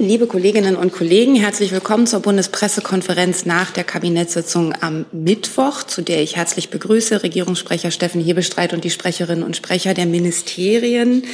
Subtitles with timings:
[0.00, 6.22] Liebe Kolleginnen und Kollegen, herzlich willkommen zur Bundespressekonferenz nach der Kabinettssitzung am Mittwoch, zu der
[6.22, 11.24] ich herzlich begrüße Regierungssprecher Steffen Hebestreit und die Sprecherinnen und Sprecher der Ministerien.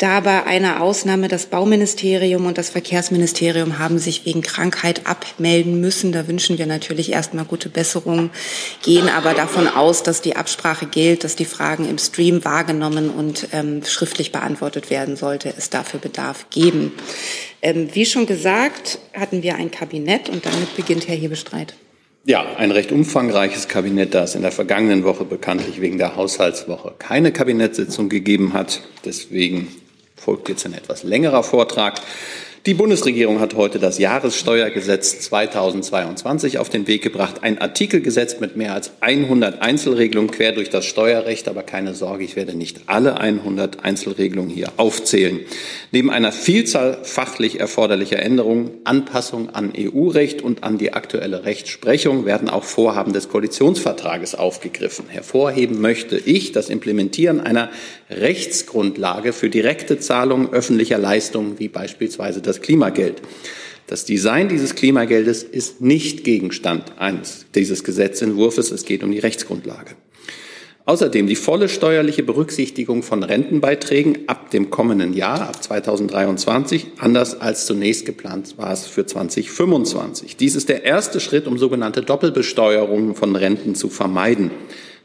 [0.00, 6.10] Dabei eine Ausnahme, das Bauministerium und das Verkehrsministerium haben sich wegen Krankheit abmelden müssen.
[6.10, 8.30] Da wünschen wir natürlich erstmal gute Besserung,
[8.82, 13.48] gehen aber davon aus, dass die Absprache gilt, dass die Fragen im Stream wahrgenommen und
[13.52, 16.92] ähm, schriftlich beantwortet werden sollte, es dafür Bedarf geben.
[17.60, 21.74] Ähm, wie schon gesagt, hatten wir ein Kabinett und damit beginnt Herr Hebestreit.
[22.24, 27.32] Ja, ein recht umfangreiches Kabinett, das in der vergangenen Woche bekanntlich wegen der Haushaltswoche keine
[27.32, 28.80] Kabinettssitzung gegeben hat.
[29.04, 29.68] Deswegen
[30.20, 32.00] folgt jetzt ein etwas längerer Vortrag.
[32.66, 37.36] Die Bundesregierung hat heute das Jahressteuergesetz 2022 auf den Weg gebracht.
[37.40, 41.48] Ein Artikelgesetz mit mehr als 100 Einzelregelungen quer durch das Steuerrecht.
[41.48, 45.40] Aber keine Sorge, ich werde nicht alle 100 Einzelregelungen hier aufzählen.
[45.90, 52.50] Neben einer Vielzahl fachlich erforderlicher Änderungen, Anpassungen an EU-Recht und an die aktuelle Rechtsprechung werden
[52.50, 55.06] auch Vorhaben des Koalitionsvertrages aufgegriffen.
[55.08, 57.70] Hervorheben möchte ich das Implementieren einer
[58.10, 63.22] Rechtsgrundlage für direkte Zahlungen öffentlicher Leistungen, wie beispielsweise das Klimageld.
[63.86, 68.70] Das Design dieses Klimageldes ist nicht Gegenstand eines dieses Gesetzentwurfs.
[68.70, 69.96] Es geht um die Rechtsgrundlage.
[70.84, 77.66] Außerdem die volle steuerliche Berücksichtigung von Rentenbeiträgen ab dem kommenden Jahr, ab 2023, anders als
[77.66, 80.36] zunächst geplant war es für 2025.
[80.36, 84.50] Dies ist der erste Schritt, um sogenannte Doppelbesteuerungen von Renten zu vermeiden.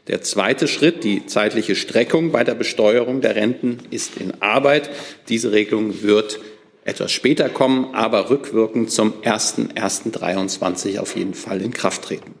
[0.08, 4.90] Der zweite Schritt, die zeitliche Streckung bei der Besteuerung der Renten, ist in Arbeit.
[5.28, 6.38] Diese Regelung wird
[6.86, 12.34] etwas später kommen, aber rückwirkend zum 01.01.23 auf jeden Fall in Kraft treten.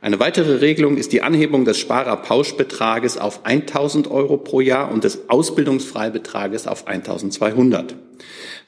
[0.00, 5.28] Eine weitere Regelung ist die Anhebung des Sparerpauschbetrages auf 1000 Euro pro Jahr und des
[5.28, 7.96] Ausbildungsfreibetrages auf 1200.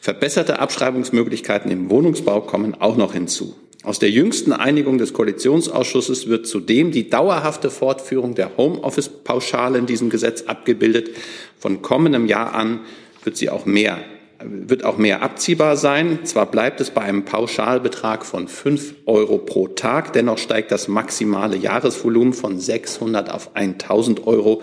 [0.01, 3.55] Verbesserte Abschreibungsmöglichkeiten im Wohnungsbau kommen auch noch hinzu.
[3.83, 10.11] Aus der jüngsten Einigung des Koalitionsausschusses wird zudem die dauerhafte Fortführung der Homeoffice-Pauschale in diesem
[10.11, 11.11] Gesetz abgebildet.
[11.59, 12.81] Von kommendem Jahr an
[13.25, 13.99] wird sie auch mehr
[14.43, 16.21] wird auch mehr abziehbar sein.
[16.25, 21.57] Zwar bleibt es bei einem Pauschalbetrag von 5 Euro pro Tag, dennoch steigt das maximale
[21.57, 24.63] Jahresvolumen von 600 auf 1000 Euro,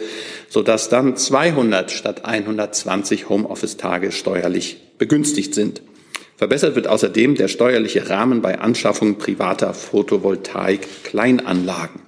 [0.49, 5.81] sodass dann 200 statt 120 Homeoffice-Tage steuerlich begünstigt sind.
[6.37, 12.01] Verbessert wird außerdem der steuerliche Rahmen bei Anschaffung privater Photovoltaik-Kleinanlagen.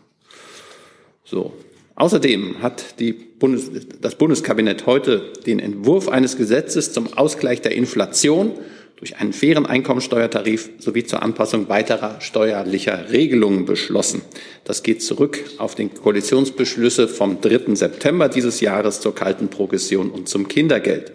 [1.23, 1.53] So,
[1.99, 2.95] Außerdem hat
[3.39, 8.53] Bundes, das Bundeskabinett heute den Entwurf eines Gesetzes zum Ausgleich der Inflation
[8.95, 14.21] durch einen fairen Einkommensteuertarif sowie zur Anpassung weiterer steuerlicher Regelungen beschlossen.
[14.63, 17.75] Das geht zurück auf den Koalitionsbeschlüsse vom 3.
[17.75, 21.11] September dieses Jahres zur kalten Progression und zum Kindergeld.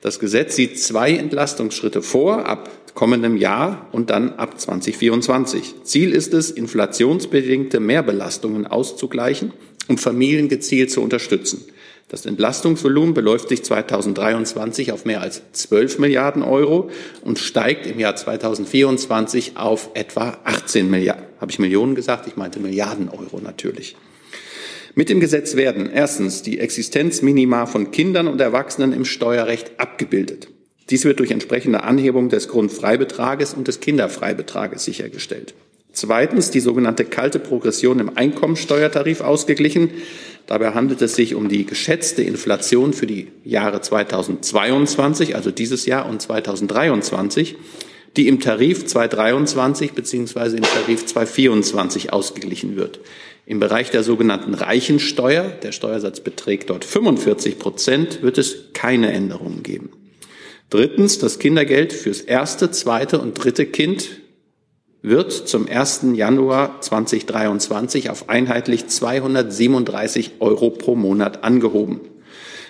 [0.00, 5.82] Das Gesetz sieht zwei Entlastungsschritte vor, ab kommendem Jahr und dann ab 2024.
[5.82, 9.52] Ziel ist es, inflationsbedingte Mehrbelastungen auszugleichen
[9.88, 11.64] um Familien gezielt zu unterstützen.
[12.08, 16.90] Das Entlastungsvolumen beläuft sich 2023 auf mehr als 12 Milliarden Euro
[17.22, 21.24] und steigt im Jahr 2024 auf etwa 18 Milliarden.
[21.40, 22.26] Habe ich Millionen gesagt?
[22.26, 23.96] Ich meinte Milliarden Euro natürlich.
[24.94, 30.48] Mit dem Gesetz werden erstens die Existenzminima von Kindern und Erwachsenen im Steuerrecht abgebildet.
[30.90, 35.54] Dies wird durch entsprechende Anhebung des Grundfreibetrages und des Kinderfreibetrages sichergestellt.
[35.94, 39.90] Zweitens die sogenannte kalte Progression im Einkommensteuertarif ausgeglichen.
[40.46, 46.06] Dabei handelt es sich um die geschätzte Inflation für die Jahre 2022, also dieses Jahr
[46.06, 47.54] und 2023,
[48.16, 50.56] die im Tarif 2023 bzw.
[50.56, 52.98] im Tarif 2024 ausgeglichen wird.
[53.46, 59.62] Im Bereich der sogenannten Reichensteuer, der Steuersatz beträgt dort 45 Prozent, wird es keine Änderungen
[59.62, 59.90] geben.
[60.70, 64.23] Drittens, das Kindergeld fürs erste, zweite und dritte Kind
[65.04, 66.06] wird zum 1.
[66.14, 72.00] Januar 2023 auf einheitlich 237 Euro pro Monat angehoben.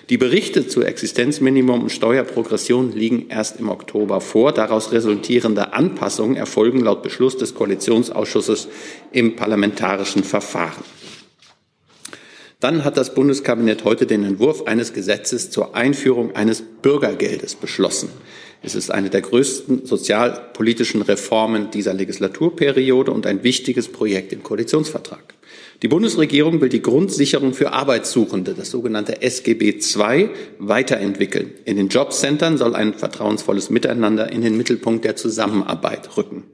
[0.09, 4.51] Die Berichte zu Existenzminimum und Steuerprogression liegen erst im Oktober vor.
[4.51, 8.67] Daraus resultierende Anpassungen erfolgen laut Beschluss des Koalitionsausschusses
[9.13, 10.83] im parlamentarischen Verfahren.
[12.59, 18.09] Dann hat das Bundeskabinett heute den Entwurf eines Gesetzes zur Einführung eines Bürgergeldes beschlossen.
[18.65, 25.35] Es ist eine der größten sozialpolitischen Reformen dieser Legislaturperiode und ein wichtiges Projekt im Koalitionsvertrag.
[25.83, 31.51] Die Bundesregierung will die Grundsicherung für Arbeitssuchende, das sogenannte SGB II, weiterentwickeln.
[31.65, 36.45] In den Jobcentern soll ein vertrauensvolles Miteinander in den Mittelpunkt der Zusammenarbeit rücken.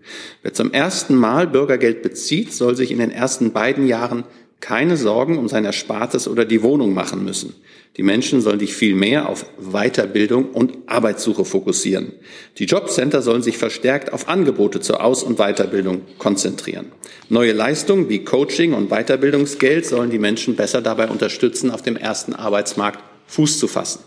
[0.41, 4.25] Wer zum ersten Mal Bürgergeld bezieht, soll sich in den ersten beiden Jahren
[4.61, 7.55] keine Sorgen um sein Erspartes oder die Wohnung machen müssen.
[7.97, 12.13] Die Menschen sollen sich viel mehr auf Weiterbildung und Arbeitssuche fokussieren.
[12.57, 16.93] Die Jobcenter sollen sich verstärkt auf Angebote zur Aus- und Weiterbildung konzentrieren.
[17.27, 22.33] Neue Leistungen wie Coaching und Weiterbildungsgeld sollen die Menschen besser dabei unterstützen, auf dem ersten
[22.33, 23.99] Arbeitsmarkt Fuß zu fassen.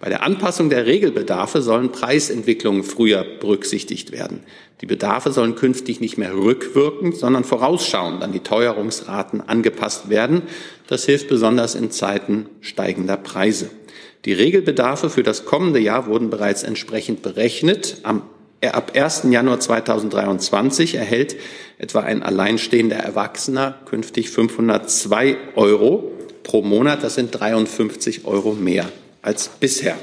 [0.00, 4.40] Bei der Anpassung der Regelbedarfe sollen Preisentwicklungen früher berücksichtigt werden.
[4.80, 10.40] Die Bedarfe sollen künftig nicht mehr rückwirkend, sondern vorausschauend an die Teuerungsraten angepasst werden.
[10.86, 13.68] Das hilft besonders in Zeiten steigender Preise.
[14.24, 17.98] Die Regelbedarfe für das kommende Jahr wurden bereits entsprechend berechnet.
[18.02, 18.22] Am,
[18.62, 19.24] äh, ab 1.
[19.30, 21.36] Januar 2023 erhält
[21.76, 26.10] etwa ein alleinstehender Erwachsener künftig 502 Euro
[26.42, 27.04] pro Monat.
[27.04, 28.90] Das sind 53 Euro mehr
[29.22, 29.96] als bisher.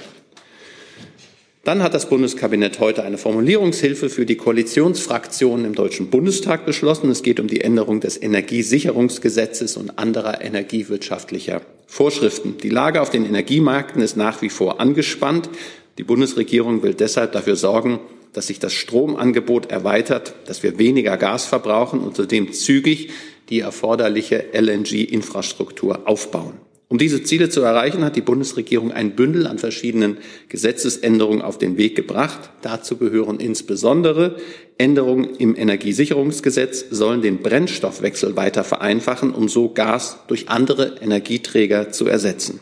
[1.67, 7.11] Dann hat das Bundeskabinett heute eine Formulierungshilfe für die Koalitionsfraktionen im Deutschen Bundestag beschlossen.
[7.11, 12.55] Es geht um die Änderung des Energiesicherungsgesetzes und anderer energiewirtschaftlicher Vorschriften.
[12.63, 15.49] Die Lage auf den Energiemärkten ist nach wie vor angespannt.
[15.97, 17.99] Die Bundesregierung will deshalb dafür sorgen,
[18.31, 23.09] dass sich das Stromangebot erweitert, dass wir weniger Gas verbrauchen und zudem zügig
[23.49, 26.53] die erforderliche LNG-Infrastruktur aufbauen.
[26.89, 31.77] Um diese Ziele zu erreichen, hat die Bundesregierung ein Bündel an verschiedenen Gesetzesänderungen auf den
[31.77, 32.49] Weg gebracht.
[32.61, 34.37] Dazu gehören insbesondere
[34.77, 42.07] Änderungen im Energiesicherungsgesetz sollen den Brennstoffwechsel weiter vereinfachen, um so Gas durch andere Energieträger zu
[42.07, 42.61] ersetzen.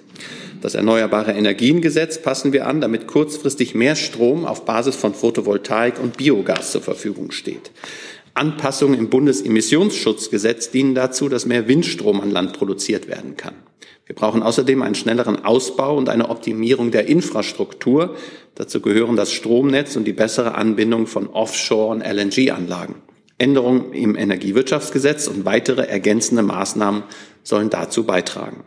[0.60, 6.18] Das Erneuerbare Energiengesetz passen wir an, damit kurzfristig mehr Strom auf Basis von Photovoltaik und
[6.18, 7.69] Biogas zur Verfügung steht.
[8.33, 13.54] Anpassungen im Bundesemissionsschutzgesetz dienen dazu, dass mehr Windstrom an Land produziert werden kann.
[14.05, 18.15] Wir brauchen außerdem einen schnelleren Ausbau und eine Optimierung der Infrastruktur.
[18.53, 22.95] Dazu gehören das Stromnetz und die bessere Anbindung von Offshore- und LNG-Anlagen.
[23.37, 27.03] Änderungen im Energiewirtschaftsgesetz und weitere ergänzende Maßnahmen
[27.43, 28.63] sollen dazu beitragen.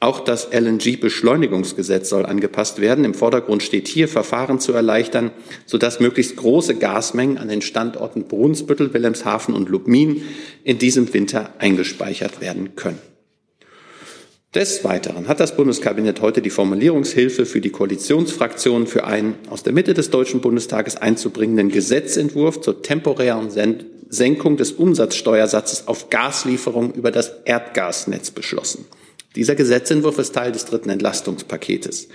[0.00, 3.04] Auch das LNG-Beschleunigungsgesetz soll angepasst werden.
[3.04, 5.32] Im Vordergrund steht hier, Verfahren zu erleichtern,
[5.66, 10.22] sodass möglichst große Gasmengen an den Standorten Brunsbüttel, Wilhelmshaven und Lubmin
[10.62, 13.00] in diesem Winter eingespeichert werden können.
[14.54, 19.74] Des Weiteren hat das Bundeskabinett heute die Formulierungshilfe für die Koalitionsfraktionen für einen aus der
[19.74, 23.50] Mitte des Deutschen Bundestages einzubringenden Gesetzentwurf zur temporären
[24.08, 28.86] Senkung des Umsatzsteuersatzes auf Gaslieferungen über das Erdgasnetz beschlossen.
[29.36, 32.08] Dieser Gesetzentwurf ist Teil des dritten Entlastungspaketes.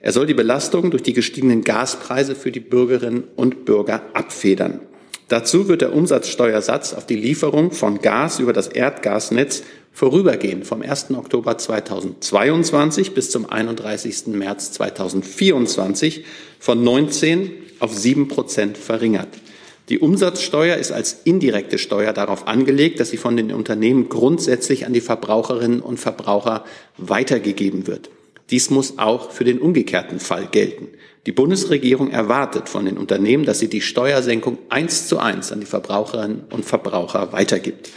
[0.00, 4.80] Er soll die Belastung durch die gestiegenen Gaspreise für die Bürgerinnen und Bürger abfedern.
[5.28, 9.62] Dazu wird der Umsatzsteuersatz auf die Lieferung von Gas über das Erdgasnetz
[9.96, 11.12] vorübergehend vom 1.
[11.12, 14.26] Oktober 2022 bis zum 31.
[14.26, 16.22] März 2024
[16.58, 19.28] von 19 auf 7 Prozent verringert.
[19.88, 24.92] Die Umsatzsteuer ist als indirekte Steuer darauf angelegt, dass sie von den Unternehmen grundsätzlich an
[24.92, 26.66] die Verbraucherinnen und Verbraucher
[26.98, 28.10] weitergegeben wird.
[28.50, 30.88] Dies muss auch für den umgekehrten Fall gelten.
[31.24, 35.66] Die Bundesregierung erwartet von den Unternehmen, dass sie die Steuersenkung eins zu eins an die
[35.66, 37.88] Verbraucherinnen und Verbraucher weitergibt.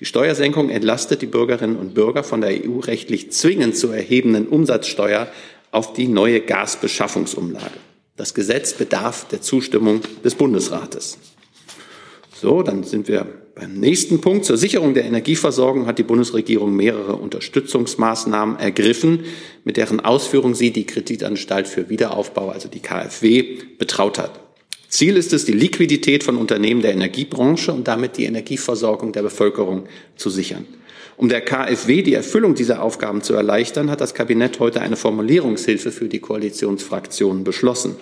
[0.00, 5.28] Die Steuersenkung entlastet die Bürgerinnen und Bürger von der EU rechtlich zwingend zu erhebenden Umsatzsteuer
[5.72, 7.78] auf die neue Gasbeschaffungsumlage.
[8.16, 11.18] Das Gesetz bedarf der Zustimmung des Bundesrates.
[12.34, 14.46] So, dann sind wir beim nächsten Punkt.
[14.46, 19.24] Zur Sicherung der Energieversorgung hat die Bundesregierung mehrere Unterstützungsmaßnahmen ergriffen,
[19.64, 24.49] mit deren Ausführung sie die Kreditanstalt für Wiederaufbau, also die KfW, betraut hat.
[24.90, 29.84] Ziel ist es, die Liquidität von Unternehmen der Energiebranche und damit die Energieversorgung der Bevölkerung
[30.16, 30.66] zu sichern.
[31.16, 35.92] Um der KfW die Erfüllung dieser Aufgaben zu erleichtern, hat das Kabinett heute eine Formulierungshilfe
[35.92, 37.94] für die Koalitionsfraktionen beschlossen.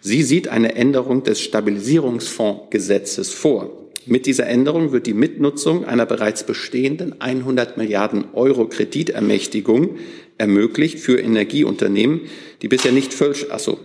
[0.00, 3.76] Sie sieht eine Änderung des Stabilisierungsfondsgesetzes vor.
[4.06, 9.98] Mit dieser Änderung wird die Mitnutzung einer bereits bestehenden 100 Milliarden Euro Kreditermächtigung
[10.38, 12.22] ermöglicht für Energieunternehmen,
[12.62, 13.78] die bisher nicht völlig, achso,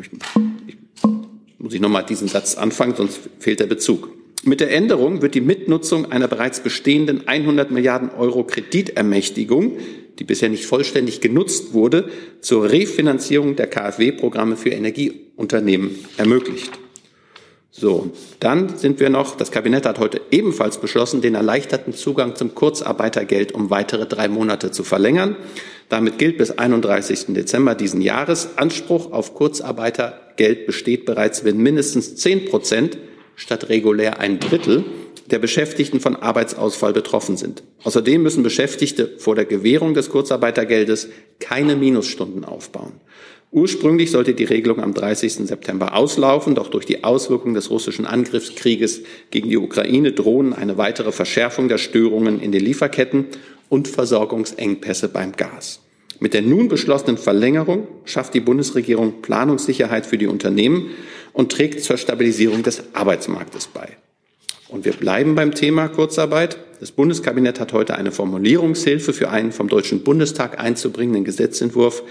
[0.00, 0.10] ich,
[1.68, 4.08] muss ich nochmal diesen Satz anfangen, sonst fehlt der Bezug.
[4.42, 9.76] Mit der Änderung wird die Mitnutzung einer bereits bestehenden 100 Milliarden Euro Kreditermächtigung,
[10.18, 12.08] die bisher nicht vollständig genutzt wurde,
[12.40, 16.70] zur Refinanzierung der KfW-Programme für Energieunternehmen ermöglicht.
[17.70, 22.54] So, dann sind wir noch, das Kabinett hat heute ebenfalls beschlossen, den erleichterten Zugang zum
[22.54, 25.36] Kurzarbeitergeld um weitere drei Monate zu verlängern.
[25.90, 27.34] Damit gilt bis 31.
[27.34, 29.34] Dezember diesen Jahres, Anspruch auf
[30.38, 32.96] Kurzarbeitergeld besteht bereits, wenn mindestens zehn Prozent
[33.34, 34.84] statt regulär ein Drittel
[35.30, 37.64] der Beschäftigten von Arbeitsausfall betroffen sind.
[37.82, 41.08] Außerdem müssen Beschäftigte vor der Gewährung des Kurzarbeitergeldes
[41.40, 42.92] keine Minusstunden aufbauen.
[43.50, 45.48] Ursprünglich sollte die Regelung am 30.
[45.48, 51.12] September auslaufen, doch durch die Auswirkungen des russischen Angriffskrieges gegen die Ukraine drohen eine weitere
[51.12, 53.26] Verschärfung der Störungen in den Lieferketten
[53.68, 55.80] und Versorgungsengpässe beim Gas.
[56.20, 60.90] Mit der nun beschlossenen Verlängerung schafft die Bundesregierung Planungssicherheit für die Unternehmen
[61.32, 63.96] und trägt zur Stabilisierung des Arbeitsmarktes bei.
[64.68, 66.58] Und wir bleiben beim Thema Kurzarbeit.
[66.80, 72.02] Das Bundeskabinett hat heute eine Formulierungshilfe für einen vom Deutschen Bundestag einzubringenden Gesetzentwurf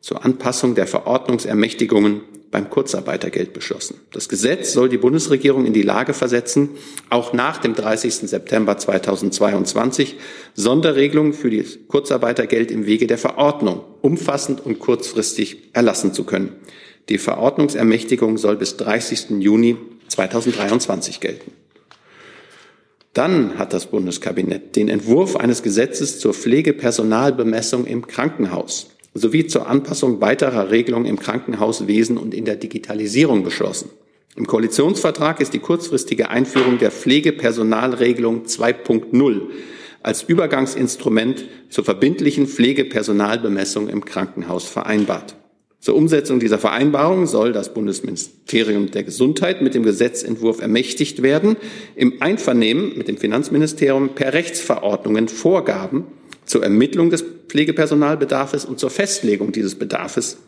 [0.00, 4.00] zur Anpassung der Verordnungsermächtigungen beim Kurzarbeitergeld beschlossen.
[4.12, 6.70] Das Gesetz soll die Bundesregierung in die Lage versetzen,
[7.10, 8.14] auch nach dem 30.
[8.28, 10.16] September 2022
[10.54, 16.56] Sonderregelungen für das Kurzarbeitergeld im Wege der Verordnung umfassend und kurzfristig erlassen zu können.
[17.08, 19.40] Die Verordnungsermächtigung soll bis 30.
[19.40, 19.76] Juni
[20.08, 21.52] 2023 gelten.
[23.12, 30.20] Dann hat das Bundeskabinett den Entwurf eines Gesetzes zur Pflegepersonalbemessung im Krankenhaus sowie zur Anpassung
[30.20, 33.90] weiterer Regelungen im Krankenhauswesen und in der Digitalisierung beschlossen.
[34.36, 39.40] Im Koalitionsvertrag ist die kurzfristige Einführung der Pflegepersonalregelung 2.0
[40.02, 45.34] als Übergangsinstrument zur verbindlichen Pflegepersonalbemessung im Krankenhaus vereinbart.
[45.80, 51.56] Zur Umsetzung dieser Vereinbarung soll das Bundesministerium der Gesundheit mit dem Gesetzentwurf ermächtigt werden,
[51.94, 56.06] im Einvernehmen mit dem Finanzministerium per Rechtsverordnungen Vorgaben
[56.48, 60.38] zur Ermittlung des Pflegepersonalbedarfs und zur Festlegung dieses Bedarfs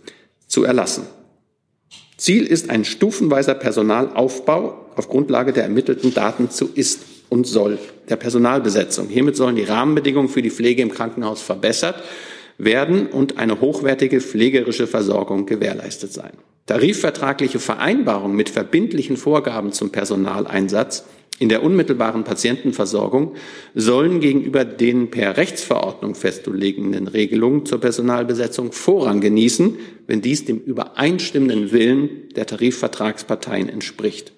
[0.49, 1.05] zu erlassen.
[2.17, 7.79] Ziel ist ein stufenweiser Personalaufbau auf Grundlage der ermittelten Daten zu Ist und Soll
[8.09, 9.09] der Personalbesetzung.
[9.09, 12.03] Hiermit sollen die Rahmenbedingungen für die Pflege im Krankenhaus verbessert
[12.59, 16.33] werden und eine hochwertige pflegerische Versorgung gewährleistet sein.
[16.67, 21.05] Tarifvertragliche Vereinbarungen mit verbindlichen Vorgaben zum Personaleinsatz
[21.41, 23.35] in der unmittelbaren Patientenversorgung
[23.75, 31.73] sollen gegenüber den per Rechtsverordnung festzulegenden Regelungen zur Personalbesetzung Vorrang genießen, wenn dies dem übereinstimmenden
[31.73, 34.33] Willen der Tarifvertragsparteien entspricht.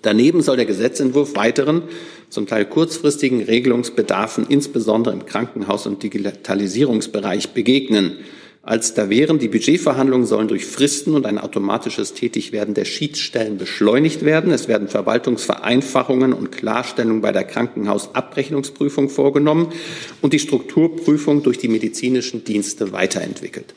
[0.00, 1.82] Daneben soll der Gesetzentwurf weiteren,
[2.30, 8.16] zum Teil kurzfristigen Regelungsbedarfen, insbesondere im Krankenhaus- und Digitalisierungsbereich, begegnen.
[8.62, 14.22] Als da wären die Budgetverhandlungen sollen durch Fristen und ein automatisches Tätigwerden der Schiedsstellen beschleunigt
[14.22, 14.52] werden.
[14.52, 19.72] Es werden Verwaltungsvereinfachungen und Klarstellungen bei der Krankenhausabrechnungsprüfung vorgenommen
[20.20, 23.74] und die Strukturprüfung durch die medizinischen Dienste weiterentwickelt.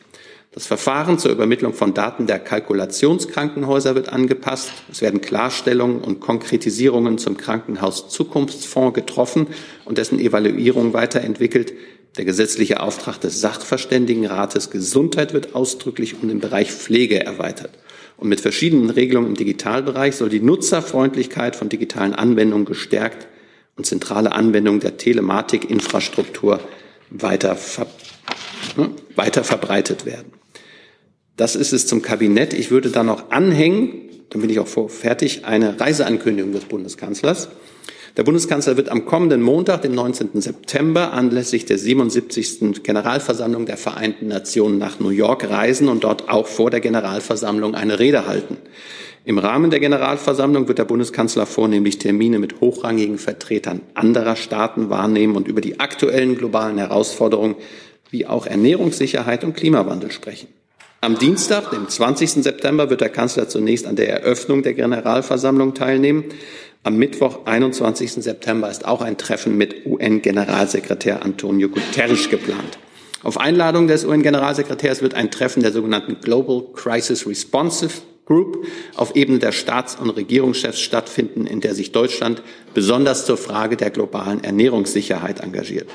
[0.51, 4.71] Das Verfahren zur Übermittlung von Daten der Kalkulationskrankenhäuser wird angepasst.
[4.91, 9.47] Es werden Klarstellungen und Konkretisierungen zum Krankenhaus Zukunftsfonds getroffen
[9.85, 11.73] und dessen Evaluierung weiterentwickelt.
[12.17, 17.71] Der gesetzliche Auftrag des Sachverständigenrates Gesundheit wird ausdrücklich um den Bereich Pflege erweitert.
[18.17, 23.27] Und mit verschiedenen Regelungen im Digitalbereich soll die Nutzerfreundlichkeit von digitalen Anwendungen gestärkt
[23.75, 26.59] und zentrale Anwendungen der Telematikinfrastruktur
[27.09, 27.87] weiter, ver
[28.77, 30.33] ne, weiter verbreitet werden.
[31.35, 32.53] Das ist es zum Kabinett.
[32.53, 37.49] Ich würde da noch anhängen, dann bin ich auch fertig, eine Reiseankündigung des Bundeskanzlers.
[38.15, 40.39] Der Bundeskanzler wird am kommenden Montag, dem 19.
[40.39, 42.83] September, anlässlich der 77.
[42.83, 47.97] Generalversammlung der Vereinten Nationen nach New York reisen und dort auch vor der Generalversammlung eine
[47.97, 48.57] Rede halten.
[49.25, 55.35] Im Rahmen der Generalversammlung wird der Bundeskanzler vornehmlich Termine mit hochrangigen Vertretern anderer Staaten wahrnehmen
[55.35, 57.55] und über die aktuellen globalen Herausforderungen
[58.11, 60.49] wie auch Ernährungssicherheit und Klimawandel sprechen.
[61.01, 62.43] Am Dienstag, dem 20.
[62.43, 66.25] September, wird der Kanzler zunächst an der Eröffnung der Generalversammlung teilnehmen.
[66.85, 68.11] Am Mittwoch, 21.
[68.11, 72.77] September, ist auch ein Treffen mit UN-Generalsekretär Antonio Guterres geplant.
[73.23, 79.39] Auf Einladung des UN-Generalsekretärs wird ein Treffen der sogenannten Global Crisis Responsive Group auf Ebene
[79.39, 85.39] der Staats- und Regierungschefs stattfinden, in der sich Deutschland besonders zur Frage der globalen Ernährungssicherheit
[85.39, 85.87] engagiert.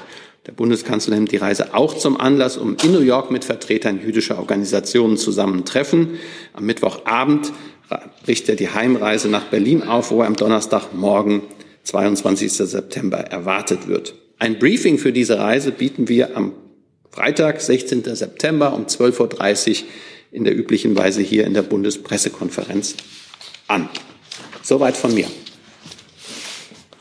[0.46, 4.38] Der Bundeskanzler nimmt die Reise auch zum Anlass, um in New York mit Vertretern jüdischer
[4.38, 6.18] Organisationen zusammentreffen.
[6.54, 7.52] Am Mittwochabend
[8.24, 11.42] bricht er die Heimreise nach Berlin auf, wo er am Donnerstagmorgen,
[11.84, 12.52] 22.
[12.52, 14.14] September, erwartet wird.
[14.38, 16.52] Ein Briefing für diese Reise bieten wir am
[17.10, 18.04] Freitag, 16.
[18.14, 19.88] September um 12.30 Uhr
[20.30, 22.94] in der üblichen Weise hier in der Bundespressekonferenz
[23.66, 23.88] an.
[24.62, 25.26] Soweit von mir.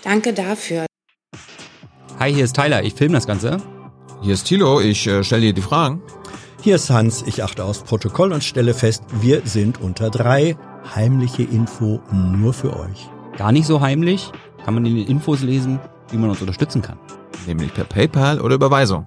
[0.04, 0.86] Danke dafür.
[2.18, 3.62] Hi, hier ist Tyler, ich filme das Ganze.
[4.22, 6.02] Hier ist Thilo, ich äh, stelle dir die Fragen.
[6.62, 10.56] Hier ist Hans, ich achte aufs Protokoll und stelle fest, wir sind unter drei.
[10.96, 13.10] Heimliche Info nur für euch.
[13.38, 14.32] Gar nicht so heimlich,
[14.64, 15.80] kann man in den Infos lesen,
[16.10, 16.98] wie man uns unterstützen kann.
[17.46, 19.06] Nämlich per PayPal oder Überweisung.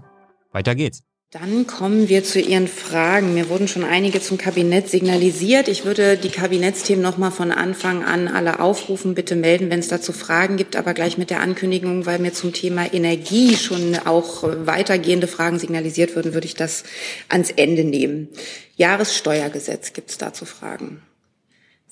[0.53, 1.03] Weiter geht's.
[1.33, 3.35] Dann kommen wir zu Ihren Fragen.
[3.35, 5.69] Mir wurden schon einige zum Kabinett signalisiert.
[5.69, 9.15] Ich würde die Kabinettsthemen noch mal von Anfang an alle aufrufen.
[9.15, 12.53] Bitte melden, wenn es dazu Fragen gibt, aber gleich mit der Ankündigung, weil mir zum
[12.53, 16.83] Thema Energie schon auch weitergehende Fragen signalisiert würden, würde ich das
[17.29, 18.29] ans Ende nehmen.
[18.75, 21.01] Jahressteuergesetz gibt es dazu Fragen?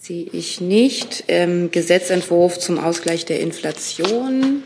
[0.00, 1.24] Sehe ich nicht.
[1.26, 4.62] Ähm, Gesetzentwurf zum Ausgleich der Inflation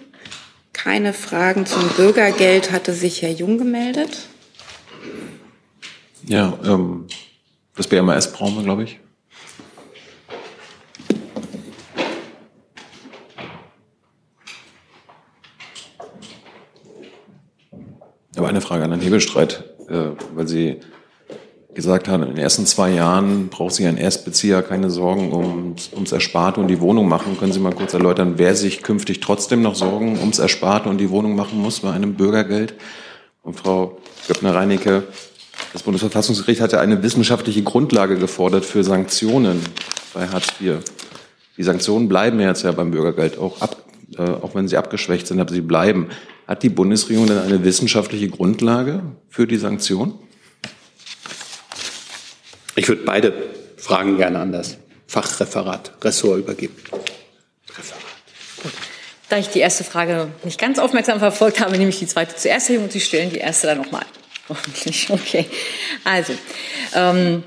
[0.74, 4.28] Keine Fragen zum Bürgergeld hatte sich Herr Jung gemeldet.
[6.26, 7.06] Ja, ähm,
[7.74, 9.00] das BMAS brauchen wir, glaube ich.
[18.36, 20.80] Aber eine Frage an Herrn Hebelstreit, äh, weil Sie
[21.74, 26.12] gesagt haben, in den ersten zwei Jahren braucht sich ein Erstbezieher keine Sorgen ums, ums
[26.12, 27.38] Ersparte und die Wohnung machen.
[27.38, 31.10] Können Sie mal kurz erläutern, wer sich künftig trotzdem noch Sorgen ums Ersparte und die
[31.10, 32.74] Wohnung machen muss bei einem Bürgergeld?
[33.42, 33.98] Und Frau
[34.28, 35.04] Göppner-Reinecke,
[35.72, 39.60] das Bundesverfassungsgericht hat ja eine wissenschaftliche Grundlage gefordert für Sanktionen
[40.14, 40.78] bei Hartz IV.
[41.56, 43.84] Die Sanktionen bleiben jetzt ja beim Bürgergeld, auch, ab,
[44.16, 46.08] äh, auch wenn sie abgeschwächt sind, aber sie bleiben.
[46.46, 50.14] Hat die Bundesregierung denn eine wissenschaftliche Grundlage für die Sanktionen?
[52.74, 53.32] Ich würde beide
[53.76, 56.76] Fragen gerne an das Fachreferat, Ressort übergeben.
[57.76, 58.02] Referat.
[58.62, 58.72] Gut.
[59.28, 62.66] Da ich die erste Frage nicht ganz aufmerksam verfolgt habe, nehme ich die zweite zuerst
[62.68, 64.04] hin und Sie stellen die erste dann nochmal.
[64.48, 65.08] Hoffentlich.
[65.10, 65.46] Okay.
[66.04, 66.34] Also,
[66.94, 67.42] ähm,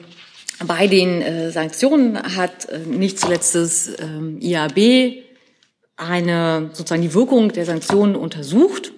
[0.65, 5.24] bei den äh, Sanktionen hat äh, nicht zuletzt das ähm, IAB
[5.98, 8.91] eine sozusagen die Wirkung der Sanktionen untersucht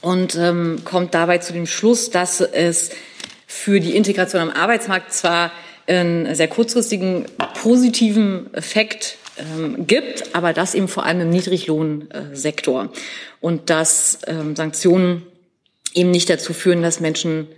[0.00, 2.90] und ähm, kommt dabei zu dem Schluss, dass es
[3.50, 5.50] für die Integration am Arbeitsmarkt zwar
[5.88, 7.26] einen sehr kurzfristigen
[7.60, 12.92] positiven Effekt ähm, gibt, aber das eben vor allem im Niedriglohnsektor
[13.40, 15.26] und dass ähm, Sanktionen
[15.94, 17.48] eben nicht dazu führen, dass Menschen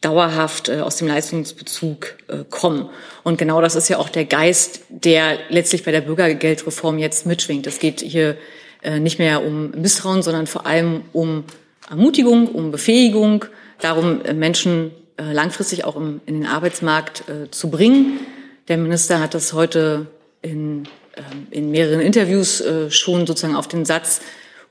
[0.00, 2.88] dauerhaft äh, aus dem Leistungsbezug äh, kommen.
[3.22, 7.66] Und genau das ist ja auch der Geist, der letztlich bei der Bürgergeldreform jetzt mitschwingt.
[7.66, 8.38] Es geht hier
[8.82, 11.44] äh, nicht mehr um Misstrauen, sondern vor allem um
[11.90, 13.44] Ermutigung, um Befähigung,
[13.80, 18.20] darum, äh, Menschen langfristig auch im, in den Arbeitsmarkt äh, zu bringen.
[18.68, 20.06] Der Minister hat das heute
[20.42, 24.20] in, ähm, in mehreren Interviews äh, schon sozusagen auf den Satz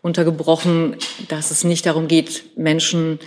[0.02, 0.98] untergebrochen,
[1.30, 3.20] dass es nicht darum geht, Menschen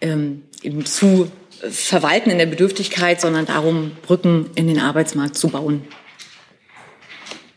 [0.00, 1.30] ähm, eben zu
[1.70, 5.82] verwalten in der Bedürftigkeit, sondern darum, Brücken in den Arbeitsmarkt zu bauen.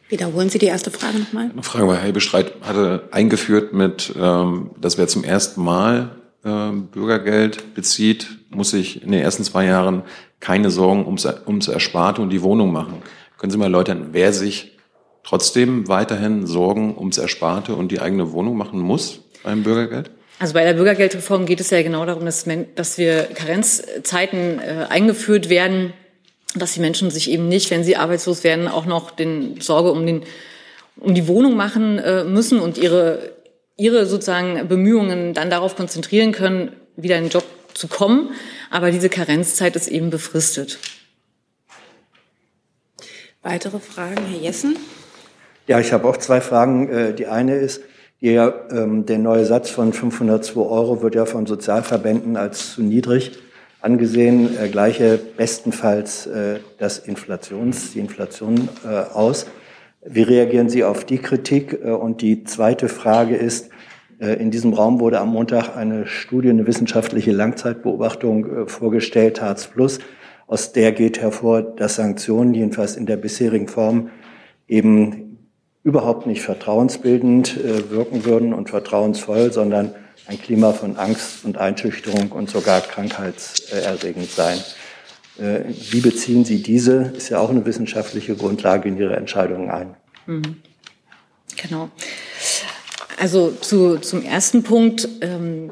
[0.10, 1.50] Wiederholen Sie die erste Frage nochmal.
[1.52, 7.74] Eine Frage, weil Herr Bestreit hatte eingeführt mit, ähm, dass wer zum ersten Mal Bürgergeld
[7.74, 10.04] bezieht, muss sich in den ersten zwei Jahren
[10.40, 13.02] keine Sorgen ums, ums Ersparte und die Wohnung machen.
[13.38, 14.78] Können Sie mal erläutern, wer sich
[15.24, 20.12] trotzdem weiterhin Sorgen ums Ersparte und die eigene Wohnung machen muss beim Bürgergeld?
[20.40, 25.48] Also bei der Bürgergeldreform geht es ja genau darum, dass, dass wir Karenzzeiten äh, eingeführt
[25.48, 25.94] werden,
[26.56, 30.06] dass die Menschen sich eben nicht, wenn sie arbeitslos werden, auch noch den Sorge um
[30.06, 30.24] den
[30.98, 33.32] um die Wohnung machen äh, müssen und ihre
[33.78, 38.30] ihre sozusagen Bemühungen dann darauf konzentrieren können, wieder in den Job zu kommen.
[38.70, 40.80] Aber diese Karenzzeit ist eben befristet.
[43.42, 44.78] Weitere Fragen, Herr Jessen?
[45.68, 46.90] Ja, ich habe auch zwei Fragen.
[46.90, 47.82] Äh, die eine ist,
[48.22, 53.34] der, ähm, der neue Satz von 502 Euro wird ja von Sozialverbänden als zu niedrig
[53.84, 59.46] angesehen, äh, gleiche bestenfalls äh, das Inflations, die Inflation äh, aus.
[60.06, 61.80] Wie reagieren Sie auf die Kritik?
[61.84, 63.70] Äh, und die zweite Frage ist,
[64.20, 69.68] äh, in diesem Raum wurde am Montag eine Studie, eine wissenschaftliche Langzeitbeobachtung äh, vorgestellt, Hartz
[69.68, 70.00] Plus.
[70.46, 74.10] Aus der geht hervor, dass Sanktionen jedenfalls in der bisherigen Form
[74.68, 75.48] eben
[75.84, 79.96] überhaupt nicht vertrauensbildend wirken würden und vertrauensvoll, sondern
[80.28, 84.60] ein Klima von Angst und Einschüchterung und sogar krankheitserregend sein.
[85.38, 89.96] Wie beziehen Sie diese, ist ja auch eine wissenschaftliche Grundlage, in Ihre Entscheidungen ein?
[90.28, 90.58] Mhm.
[91.56, 91.90] Genau.
[93.20, 95.08] Also zu, zum ersten Punkt.
[95.22, 95.72] Ähm,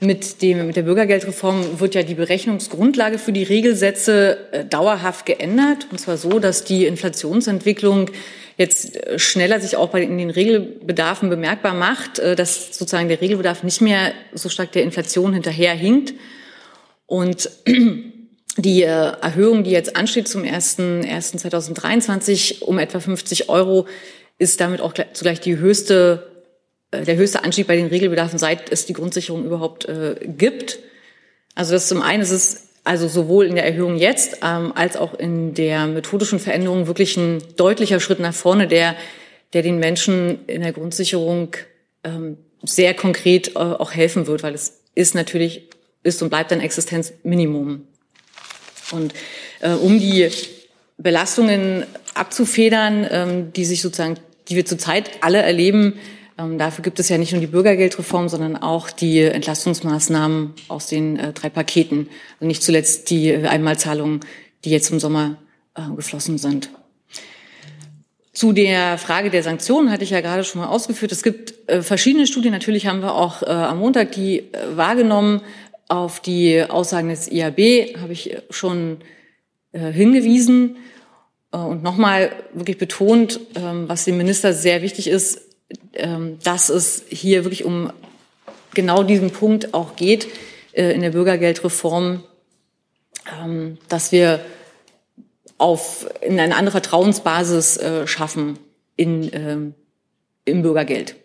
[0.00, 5.86] mit, dem, mit der Bürgergeldreform wird ja die Berechnungsgrundlage für die Regelsätze äh, dauerhaft geändert.
[5.90, 8.10] Und zwar so, dass die Inflationsentwicklung
[8.58, 13.22] jetzt äh, schneller sich auch bei in den Regelbedarfen bemerkbar macht, äh, dass sozusagen der
[13.22, 16.12] Regelbedarf nicht mehr so stark der Inflation hinterherhinkt.
[17.06, 17.48] Und
[18.56, 23.86] die äh, Erhöhung, die jetzt ansteht zum 1.1.2023 um etwa 50 Euro,
[24.38, 26.36] ist damit auch zugleich die höchste
[26.90, 30.78] äh, der höchste Anstieg bei den Regelbedarfen, seit es die Grundsicherung überhaupt äh, gibt.
[31.54, 35.14] Also das zum einen ist es also sowohl in der Erhöhung jetzt ähm, als auch
[35.14, 38.94] in der methodischen Veränderung wirklich ein deutlicher Schritt nach vorne, der,
[39.52, 41.48] der den Menschen in der Grundsicherung
[42.04, 45.68] ähm, sehr konkret äh, auch helfen wird, weil es ist natürlich,
[46.04, 47.88] ist und bleibt ein Existenzminimum.
[48.92, 49.14] Und
[49.60, 50.28] äh, um die
[50.98, 54.16] Belastungen abzufedern, ähm, die sich sozusagen,
[54.48, 55.94] die wir zurzeit alle erleben,
[56.38, 61.18] ähm, dafür gibt es ja nicht nur die Bürgergeldreform, sondern auch die Entlastungsmaßnahmen aus den
[61.18, 62.08] äh, drei Paketen.
[62.40, 64.20] Und nicht zuletzt die Einmalzahlungen,
[64.64, 65.36] die jetzt im Sommer
[65.74, 66.70] äh, geflossen sind.
[68.32, 71.10] Zu der Frage der Sanktionen hatte ich ja gerade schon mal ausgeführt.
[71.10, 72.52] Es gibt äh, verschiedene Studien.
[72.52, 74.44] Natürlich haben wir auch äh, am Montag die äh,
[74.74, 75.40] wahrgenommen.
[75.88, 78.98] Auf die Aussagen des IAB habe ich schon
[79.72, 80.76] äh, hingewiesen
[81.52, 85.40] äh, und nochmal wirklich betont, ähm, was dem Minister sehr wichtig ist,
[85.94, 87.92] ähm, dass es hier wirklich um
[88.74, 90.28] genau diesen Punkt auch geht
[90.72, 92.22] äh, in der Bürgergeldreform,
[93.42, 94.40] ähm, dass wir
[95.58, 98.58] auf, in eine andere Vertrauensbasis äh, schaffen
[98.96, 99.74] in,
[100.46, 101.16] im Bürgergeld.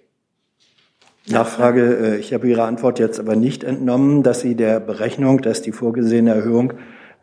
[1.28, 5.62] Nachfrage, äh, ich habe Ihre Antwort jetzt aber nicht entnommen, dass Sie der Berechnung, dass
[5.62, 6.74] die vorgesehene Erhöhung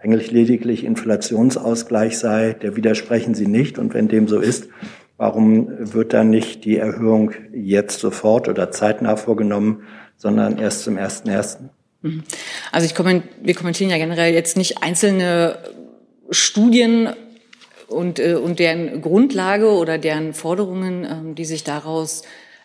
[0.00, 3.78] eigentlich lediglich Inflationsausgleich sei, der widersprechen Sie nicht.
[3.78, 4.68] Und wenn dem so ist,
[5.16, 9.82] warum wird dann nicht die Erhöhung jetzt sofort oder zeitnah vorgenommen,
[10.16, 11.58] sondern erst zum 1.1.?
[12.02, 12.22] Mhm.
[12.70, 15.58] Also ich komment, wir kommentieren ja generell jetzt nicht einzelne
[16.30, 17.08] Studien
[17.88, 22.22] und, äh, und deren Grundlage oder deren Forderungen, ähm, die sich daraus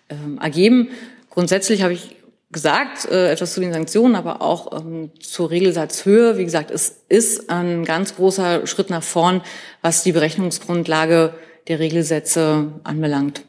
[0.10, 0.90] ähm, ergeben.
[1.34, 2.16] Grundsätzlich habe ich
[2.52, 6.38] gesagt, äh, etwas zu den Sanktionen, aber auch ähm, zur Regelsatzhöhe.
[6.38, 9.42] Wie gesagt, es ist ein ganz großer Schritt nach vorn,
[9.82, 11.34] was die Berechnungsgrundlage
[11.68, 13.46] der Regelsätze anbelangt.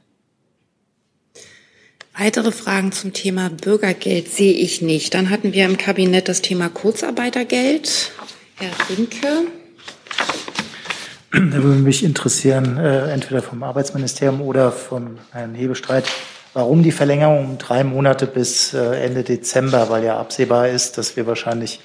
[2.17, 5.13] Weitere Fragen zum Thema Bürgergeld sehe ich nicht.
[5.13, 8.13] Dann hatten wir im Kabinett das Thema Kurzarbeitergeld.
[8.55, 9.29] Herr Rinke.
[11.33, 16.05] Da würde mich interessieren, äh, entweder vom Arbeitsministerium oder vom Herrn Hebestreit,
[16.55, 21.17] warum die Verlängerung um drei Monate bis äh, Ende Dezember, weil ja absehbar ist, dass
[21.17, 21.81] wir wahrscheinlich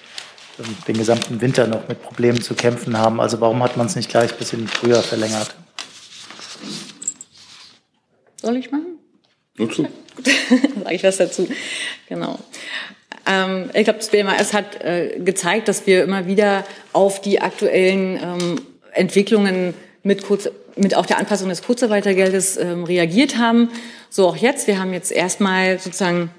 [0.59, 3.19] ähm, den gesamten Winter noch mit Problemen zu kämpfen haben.
[3.19, 5.55] Also warum hat man es nicht gleich bis in den Frühjahr verlängert?
[8.37, 8.99] Soll ich machen?
[9.57, 9.87] Nur zu.
[10.83, 11.47] Sag ich was dazu.
[12.07, 12.39] Genau.
[13.25, 18.17] Ähm, ich glaube, das BMAS hat äh, gezeigt, dass wir immer wieder auf die aktuellen
[18.21, 18.61] ähm,
[18.93, 19.73] Entwicklungen
[20.03, 23.69] mit, kurz, mit auch der Anpassung des Kurzarbeitergeldes ähm, reagiert haben.
[24.09, 24.67] So auch jetzt.
[24.67, 26.31] Wir haben jetzt erstmal sozusagen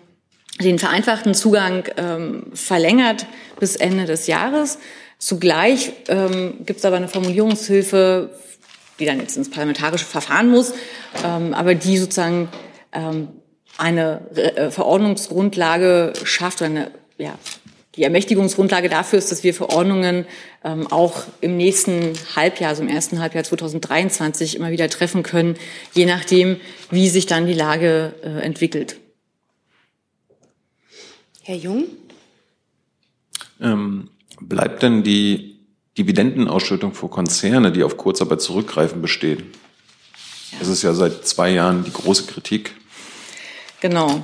[0.61, 3.27] den vereinfachten Zugang ähm, verlängert
[3.59, 4.79] bis Ende des Jahres.
[5.19, 8.31] Zugleich ähm, gibt es aber eine Formulierungshilfe,
[8.99, 10.73] die dann jetzt ins parlamentarische Verfahren muss,
[11.25, 12.49] ähm, aber die sozusagen
[12.93, 13.29] ähm,
[13.79, 17.39] eine äh, Verordnungsgrundlage schafft oder eine, ja,
[18.01, 20.25] die Ermächtigungsgrundlage dafür ist, dass wir Verordnungen
[20.65, 25.57] ähm, auch im nächsten Halbjahr, also im ersten Halbjahr 2023 immer wieder treffen können,
[25.93, 26.57] je nachdem,
[26.91, 28.97] wie sich dann die Lage äh, entwickelt.
[31.43, 31.85] Herr Jung?
[33.61, 34.09] Ähm,
[34.41, 35.59] bleibt denn die
[35.99, 39.43] Dividendenausschüttung für Konzerne, die auf Kurzarbeit zurückgreifen, bestehen?
[40.53, 40.59] Ja.
[40.61, 42.73] Das ist ja seit zwei Jahren die große Kritik
[43.81, 44.23] Genau.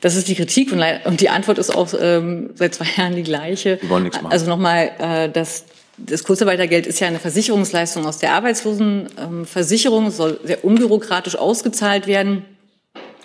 [0.00, 3.78] Das ist die Kritik und die Antwort ist auch ähm, seit zwei Jahren die gleiche.
[3.80, 4.32] Wir wollen nichts machen.
[4.32, 5.64] Also nochmal, äh, das,
[5.96, 12.44] das Kurzarbeitergeld ist ja eine Versicherungsleistung aus der Arbeitslosenversicherung, soll sehr unbürokratisch ausgezahlt werden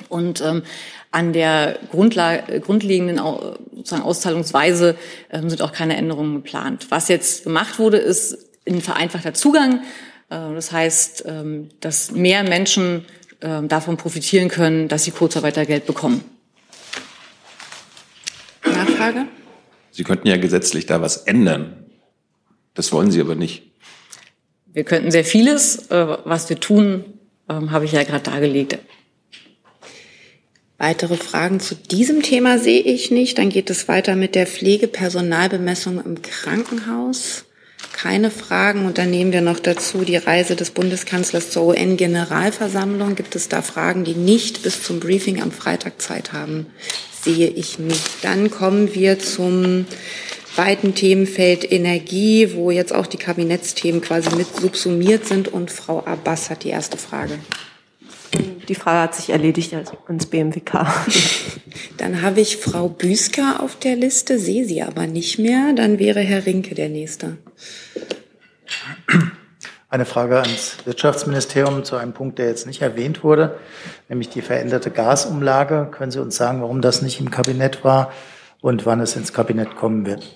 [0.09, 0.63] und ähm,
[1.11, 3.17] an der Grundlage, grundlegenden
[3.73, 4.95] sozusagen Auszahlungsweise
[5.31, 6.87] ähm, sind auch keine Änderungen geplant.
[6.89, 8.37] Was jetzt gemacht wurde, ist
[8.67, 9.81] ein vereinfachter Zugang.
[10.29, 13.05] Äh, das heißt, ähm, dass mehr Menschen
[13.39, 16.23] davon profitieren können, dass sie Kurzarbeitergeld bekommen.
[18.77, 19.25] Nachfrage?
[19.91, 21.85] Sie könnten ja gesetzlich da was ändern.
[22.73, 23.63] Das wollen Sie aber nicht.
[24.67, 25.89] Wir könnten sehr vieles.
[25.89, 27.05] Äh, was wir tun,
[27.49, 28.77] ähm, habe ich ja gerade dargelegt.
[30.77, 33.39] Weitere Fragen zu diesem Thema sehe ich nicht.
[33.39, 37.45] Dann geht es weiter mit der Pflegepersonalbemessung im Krankenhaus
[37.97, 38.85] keine Fragen.
[38.85, 43.15] Und dann nehmen wir noch dazu die Reise des Bundeskanzlers zur UN-Generalversammlung.
[43.15, 46.67] Gibt es da Fragen, die nicht bis zum Briefing am Freitag Zeit haben?
[47.21, 48.23] Sehe ich nicht.
[48.23, 49.87] Dann kommen wir zum
[50.55, 55.47] weiten Themenfeld Energie, wo jetzt auch die Kabinettsthemen quasi mit subsumiert sind.
[55.47, 57.39] Und Frau Abbas hat die erste Frage.
[58.67, 59.73] Die Frage hat sich erledigt
[60.07, 60.87] ans BMWK.
[61.97, 65.73] Dann habe ich Frau Büsker auf der Liste, sehe sie aber nicht mehr.
[65.73, 67.37] Dann wäre Herr Rinke der Nächste.
[69.89, 73.57] Eine Frage ans Wirtschaftsministerium zu einem Punkt, der jetzt nicht erwähnt wurde,
[74.09, 75.87] nämlich die veränderte Gasumlage.
[75.91, 78.11] Können Sie uns sagen, warum das nicht im Kabinett war
[78.59, 80.27] und wann es ins Kabinett kommen wird?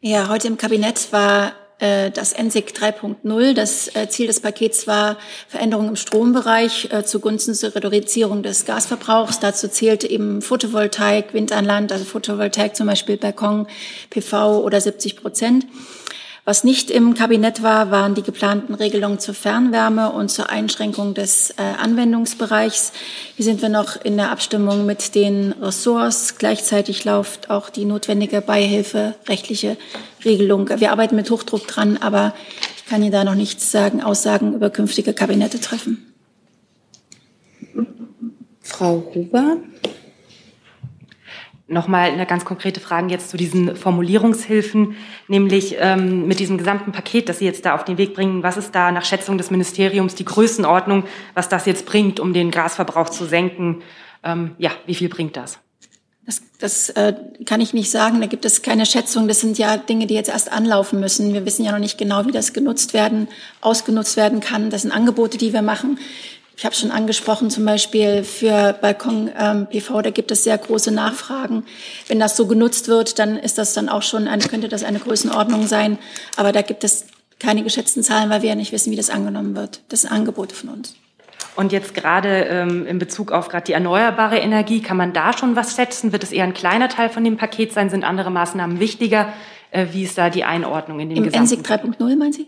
[0.00, 3.54] Ja, heute im Kabinett war äh, das NSIG 3.0.
[3.54, 5.16] Das äh, Ziel des Pakets war
[5.48, 9.40] Veränderungen im Strombereich äh, zugunsten zur Reduzierung des Gasverbrauchs.
[9.40, 13.66] Dazu zählte eben Photovoltaik, Wind an Land, also Photovoltaik zum Beispiel Balkon,
[14.10, 15.66] PV oder 70 Prozent.
[16.44, 21.50] Was nicht im Kabinett war, waren die geplanten Regelungen zur Fernwärme und zur Einschränkung des
[21.50, 22.92] äh, Anwendungsbereichs.
[23.36, 26.38] Hier sind wir noch in der Abstimmung mit den Ressorts.
[26.38, 29.76] Gleichzeitig läuft auch die notwendige Beihilfe rechtliche
[30.24, 30.68] Regelung.
[30.80, 32.34] Wir arbeiten mit Hochdruck dran, aber
[32.76, 36.12] ich kann Ihnen da noch nichts sagen, Aussagen über künftige Kabinette treffen.
[38.62, 39.58] Frau Huber.
[41.72, 44.94] Nochmal eine ganz konkrete Frage jetzt zu diesen Formulierungshilfen,
[45.26, 48.42] nämlich ähm, mit diesem gesamten Paket, das Sie jetzt da auf den Weg bringen.
[48.42, 52.50] Was ist da nach Schätzung des Ministeriums die Größenordnung, was das jetzt bringt, um den
[52.50, 53.82] Gasverbrauch zu senken?
[54.22, 55.60] Ähm, ja, wie viel bringt das?
[56.26, 57.14] Das, das äh,
[57.46, 58.20] kann ich nicht sagen.
[58.20, 59.26] Da gibt es keine Schätzung.
[59.26, 61.32] Das sind ja Dinge, die jetzt erst anlaufen müssen.
[61.32, 63.28] Wir wissen ja noch nicht genau, wie das genutzt werden,
[63.62, 64.68] ausgenutzt werden kann.
[64.68, 65.98] Das sind Angebote, die wir machen.
[66.56, 71.64] Ich habe schon angesprochen, zum Beispiel für Balkon-PV, ähm, da gibt es sehr große Nachfragen.
[72.08, 74.98] Wenn das so genutzt wird, dann ist das dann auch schon, eine, könnte das eine
[74.98, 75.98] Größenordnung sein.
[76.36, 77.06] Aber da gibt es
[77.38, 79.80] keine geschätzten Zahlen, weil wir ja nicht wissen, wie das angenommen wird.
[79.88, 80.94] Das sind Angebote von uns.
[81.54, 85.56] Und jetzt gerade ähm, in Bezug auf gerade die erneuerbare Energie, kann man da schon
[85.56, 86.12] was schätzen?
[86.12, 87.90] Wird es eher ein kleiner Teil von dem Paket sein?
[87.90, 89.32] Sind andere Maßnahmen wichtiger?
[89.70, 91.44] Äh, wie ist da die Einordnung in den Im gesamten?
[91.44, 92.46] NSIG 3.0 meinen Sie?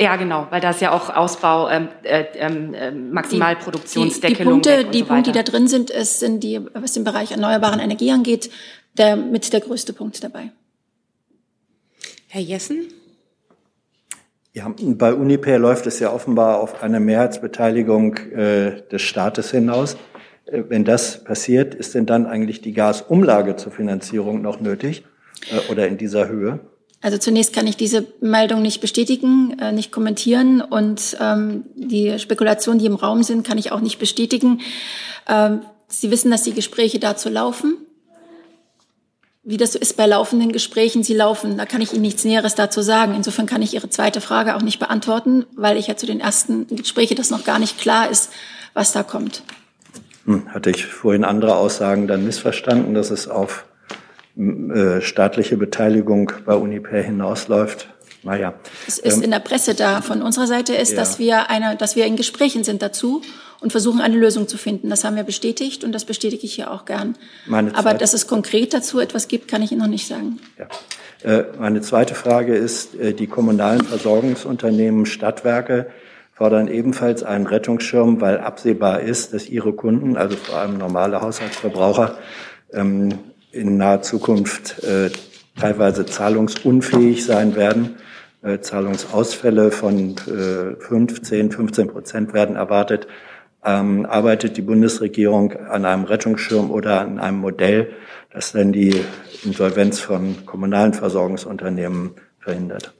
[0.00, 4.62] Ja, genau, weil da ist ja auch Ausbau, ähm, äh, äh, Maximalproduktionsdeckelung.
[4.62, 7.02] Die, die, Punkte, die, so Punkte, die da drin sind, es sind die, was den
[7.02, 8.48] Bereich erneuerbaren Energie angeht,
[8.96, 10.52] der mit der größte Punkt dabei.
[12.28, 12.92] Herr Jessen?
[14.52, 19.96] Ja, bei Uniper läuft es ja offenbar auf eine Mehrheitsbeteiligung äh, des Staates hinaus.
[20.46, 25.04] Äh, wenn das passiert, ist denn dann eigentlich die Gasumlage zur Finanzierung noch nötig
[25.50, 26.60] äh, oder in dieser Höhe?
[27.00, 32.80] Also zunächst kann ich diese Meldung nicht bestätigen, äh, nicht kommentieren und ähm, die Spekulationen,
[32.80, 34.60] die im Raum sind, kann ich auch nicht bestätigen.
[35.28, 37.78] Ähm, Sie wissen, dass die Gespräche dazu laufen.
[39.42, 42.54] Wie das so ist bei laufenden Gesprächen, sie laufen, da kann ich Ihnen nichts Näheres
[42.54, 43.14] dazu sagen.
[43.14, 46.66] Insofern kann ich Ihre zweite Frage auch nicht beantworten, weil ich ja zu den ersten
[46.66, 48.30] Gesprächen das noch gar nicht klar ist,
[48.74, 49.42] was da kommt.
[50.26, 53.64] Hm, hatte ich vorhin andere Aussagen dann missverstanden, dass es auf
[54.38, 57.88] äh, staatliche Beteiligung bei Uniper hinausläuft.
[58.22, 58.54] Naja.
[58.86, 60.00] Es ist ähm, in der Presse da.
[60.00, 60.96] Von unserer Seite ist, ja.
[60.96, 63.22] dass wir eine, dass wir in Gesprächen sind dazu
[63.60, 64.90] und versuchen, eine Lösung zu finden.
[64.90, 67.16] Das haben wir bestätigt und das bestätige ich hier auch gern.
[67.46, 70.38] Meine Aber dass es konkret dazu etwas gibt, kann ich Ihnen noch nicht sagen.
[70.56, 70.68] Ja.
[71.28, 75.88] Äh, meine zweite Frage ist, äh, die kommunalen Versorgungsunternehmen Stadtwerke
[76.32, 82.16] fordern ebenfalls einen Rettungsschirm, weil absehbar ist, dass ihre Kunden, also vor allem normale Haushaltsverbraucher,
[82.72, 83.18] ähm,
[83.58, 85.10] in naher Zukunft äh,
[85.58, 87.96] teilweise zahlungsunfähig sein werden.
[88.42, 93.08] Äh, Zahlungsausfälle von äh, 15, 15 Prozent werden erwartet.
[93.64, 97.94] Ähm, arbeitet die Bundesregierung an einem Rettungsschirm oder an einem Modell,
[98.32, 99.04] das dann die
[99.44, 102.97] Insolvenz von kommunalen Versorgungsunternehmen verhindert?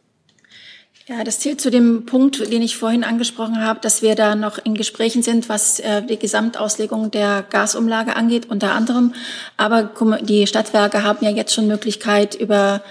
[1.09, 4.59] Ja, das zählt zu dem Punkt, den ich vorhin angesprochen habe, dass wir da noch
[4.63, 9.15] in Gesprächen sind, was äh, die Gesamtauslegung der Gasumlage angeht, unter anderem.
[9.57, 9.91] Aber
[10.21, 12.83] die Stadtwerke haben ja jetzt schon Möglichkeit über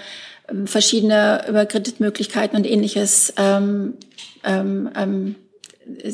[0.48, 3.94] ähm, verschiedene, über Kreditmöglichkeiten und ähnliches ähm,
[4.42, 5.36] ähm, ähm,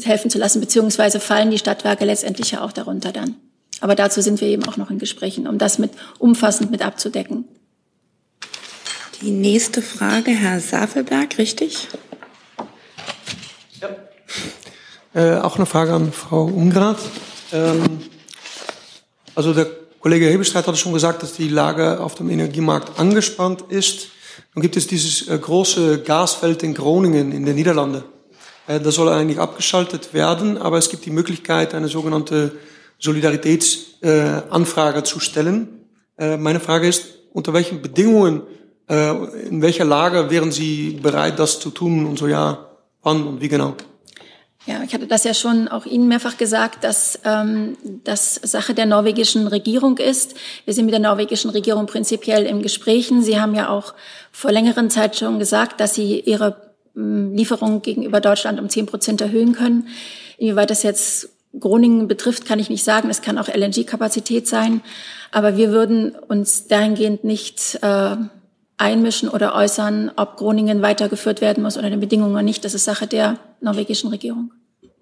[0.02, 3.36] helfen zu lassen, beziehungsweise fallen die Stadtwerke letztendlich ja auch darunter dann.
[3.80, 7.46] Aber dazu sind wir eben auch noch in Gesprächen, um das mit umfassend mit abzudecken.
[9.24, 11.88] Die nächste Frage, Herr Safelberg, richtig?
[13.80, 13.88] Ja.
[15.14, 16.98] Äh, auch eine Frage an Frau Ungrad.
[17.50, 18.02] Ähm,
[19.34, 19.66] also der
[20.00, 24.08] Kollege Hebelstreit hatte schon gesagt, dass die Lage auf dem Energiemarkt angespannt ist.
[24.54, 28.04] Nun gibt es dieses äh, große Gasfeld in Groningen in den Niederlanden.
[28.66, 32.52] Äh, das soll eigentlich abgeschaltet werden, aber es gibt die Möglichkeit, eine sogenannte
[32.98, 35.86] Solidaritätsanfrage zu stellen.
[36.18, 38.42] Äh, meine Frage ist, unter welchen Bedingungen
[38.88, 42.66] äh, in welcher Lage wären Sie bereit, das zu tun und so ja,
[43.02, 43.74] wann und wie genau?
[44.66, 48.86] Ja, ich hatte das ja schon auch Ihnen mehrfach gesagt, dass ähm, das Sache der
[48.86, 50.34] norwegischen Regierung ist.
[50.64, 53.22] Wir sind mit der norwegischen Regierung prinzipiell im Gesprächen.
[53.22, 53.92] Sie haben ja auch
[54.32, 56.56] vor längeren Zeit schon gesagt, dass Sie Ihre
[56.96, 59.88] ähm, Lieferung gegenüber Deutschland um zehn Prozent erhöhen können.
[60.38, 61.28] Inwieweit das jetzt
[61.60, 63.10] Groningen betrifft, kann ich nicht sagen.
[63.10, 64.80] Es kann auch LNG-Kapazität sein.
[65.30, 68.16] Aber wir würden uns dahingehend nicht äh,
[68.84, 72.64] einmischen oder äußern, ob Groningen weitergeführt werden muss unter den Bedingungen nicht.
[72.64, 74.52] Das ist Sache der norwegischen Regierung.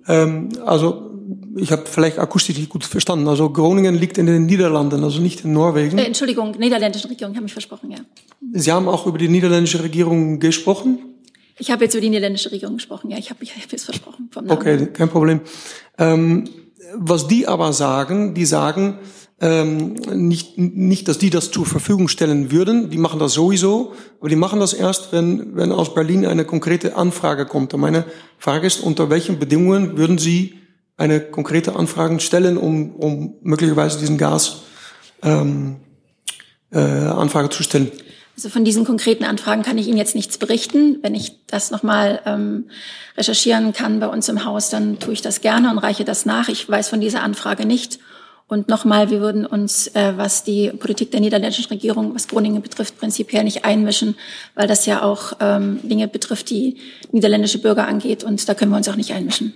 [0.07, 1.11] Ähm, also
[1.57, 3.27] ich habe vielleicht akustisch nicht gut verstanden.
[3.27, 5.99] Also Groningen liegt in den Niederlanden, also nicht in Norwegen.
[5.99, 7.99] Äh, Entschuldigung, niederländische Regierung, ich habe mich versprochen, ja.
[8.53, 10.99] Sie haben auch über die niederländische Regierung gesprochen?
[11.59, 14.29] Ich habe jetzt über die niederländische Regierung gesprochen, ja, ich habe mich jetzt versprochen.
[14.31, 14.59] Vom Namen.
[14.59, 15.41] Okay, kein Problem.
[15.99, 16.49] Ähm,
[16.95, 18.99] was die aber sagen, die sagen,
[19.41, 24.29] ähm, nicht, nicht, dass die das zur Verfügung stellen würden, die machen das sowieso, aber
[24.29, 27.75] die machen das erst, wenn, wenn aus Berlin eine konkrete Anfrage kommt.
[27.75, 28.05] Und meine
[28.39, 30.55] Frage ist, unter welchen Bedingungen würden Sie
[30.97, 34.63] eine konkrete Anfrage stellen, um, um möglicherweise diesen Gas
[35.23, 35.77] ähm,
[36.71, 37.91] äh, Anfrage zu stellen?
[38.37, 40.99] Also von diesen konkreten Anfragen kann ich Ihnen jetzt nichts berichten.
[41.03, 42.69] Wenn ich das nochmal ähm,
[43.17, 46.49] recherchieren kann bei uns im Haus, dann tue ich das gerne und reiche das nach.
[46.49, 47.99] Ich weiß von dieser Anfrage nicht.
[48.53, 52.99] Und nochmal, wir würden uns, äh, was die Politik der niederländischen Regierung, was Groningen betrifft,
[52.99, 54.15] prinzipiell nicht einmischen,
[54.55, 56.77] weil das ja auch ähm, Dinge betrifft, die
[57.13, 58.25] niederländische Bürger angeht.
[58.25, 59.55] Und da können wir uns auch nicht einmischen.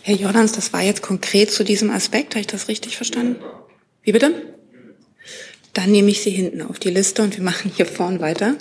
[0.00, 2.30] Herr Jordans, das war jetzt konkret zu diesem Aspekt.
[2.30, 3.36] Habe ich das richtig verstanden?
[4.02, 4.32] Wie bitte?
[5.74, 8.54] Dann nehme ich Sie hinten auf die Liste und wir machen hier vorn weiter.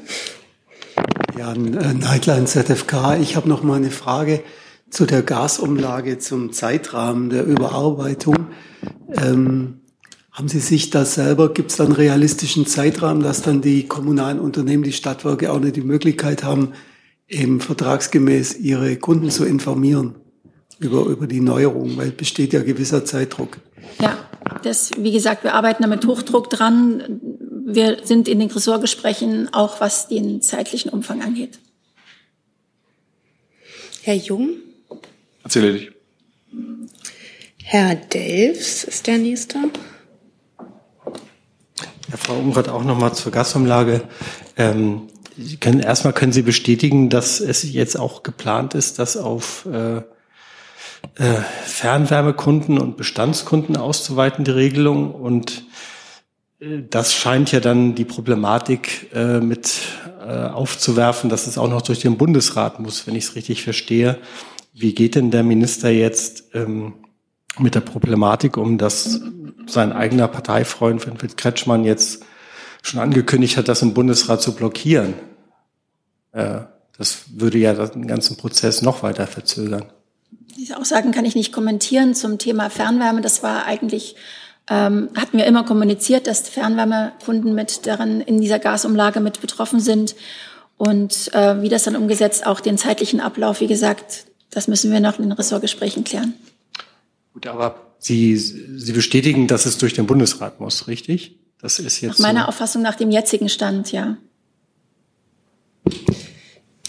[1.39, 3.19] Ja, äh, Neidlein ZFK.
[3.21, 4.43] Ich habe noch mal eine Frage
[4.89, 8.47] zu der Gasumlage, zum Zeitrahmen der Überarbeitung.
[9.13, 9.81] Ähm,
[10.31, 14.39] haben Sie sich da selber, gibt es da einen realistischen Zeitrahmen, dass dann die kommunalen
[14.39, 16.73] Unternehmen, die Stadtwerke auch nicht die Möglichkeit haben,
[17.27, 20.15] eben vertragsgemäß ihre Kunden zu informieren
[20.79, 23.57] über, über die Neuerung, weil besteht ja gewisser Zeitdruck.
[23.99, 24.17] Ja,
[24.63, 27.19] das, wie gesagt, wir arbeiten da mit Hochdruck dran.
[27.65, 31.59] Wir sind in den Ressortgesprächen, auch was den zeitlichen Umfang angeht.
[34.03, 34.51] Herr Jung?
[35.47, 35.93] Hat's erledigt.
[37.63, 39.59] Herr Delfs ist der Nächste.
[40.57, 44.01] Ja, Frau Umrath, auch nochmal zur Gasumlage.
[44.57, 45.03] Ähm,
[45.61, 50.03] können, erstmal können Sie bestätigen, dass es jetzt auch geplant ist, das auf äh, äh,
[51.63, 55.15] Fernwärmekunden und Bestandskunden auszuweiten, die Regelung.
[55.15, 55.63] Und
[56.59, 59.75] äh, das scheint ja dann die Problematik äh, mit
[60.19, 64.19] äh, aufzuwerfen, dass es auch noch durch den Bundesrat muss, wenn ich es richtig verstehe.
[64.79, 66.93] Wie geht denn der Minister jetzt ähm,
[67.57, 69.19] mit der Problematik um, dass
[69.65, 72.23] sein eigener Parteifreund Winfried Kretschmann jetzt
[72.83, 75.15] schon angekündigt hat, das im Bundesrat zu blockieren?
[76.31, 76.59] Äh,
[76.95, 79.85] das würde ja den ganzen Prozess noch weiter verzögern.
[80.55, 83.21] Diese Aussagen kann ich nicht kommentieren zum Thema Fernwärme.
[83.21, 84.15] Das war eigentlich,
[84.69, 90.15] ähm, hatten wir immer kommuniziert, dass Fernwärmekunden mit daran in dieser Gasumlage mit betroffen sind.
[90.77, 94.99] Und äh, wie das dann umgesetzt, auch den zeitlichen Ablauf, wie gesagt, das müssen wir
[94.99, 96.33] noch in den Ressortgesprächen klären.
[97.33, 101.37] Gut, aber Sie, Sie bestätigen, dass es durch den Bundesrat muss, richtig?
[101.61, 102.19] Das ist jetzt.
[102.19, 102.47] Nach meiner so.
[102.47, 104.17] Auffassung, nach dem jetzigen Stand, ja.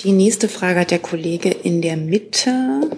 [0.03, 2.91] Die nächste Frage hat der Kollege in der Mitte.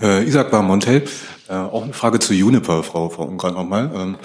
[0.00, 1.04] Äh, Isaac Barmontel,
[1.48, 3.90] äh, auch eine Frage zu Juniper, Frau, Frau Ungarn nochmal.
[3.94, 4.16] Ähm,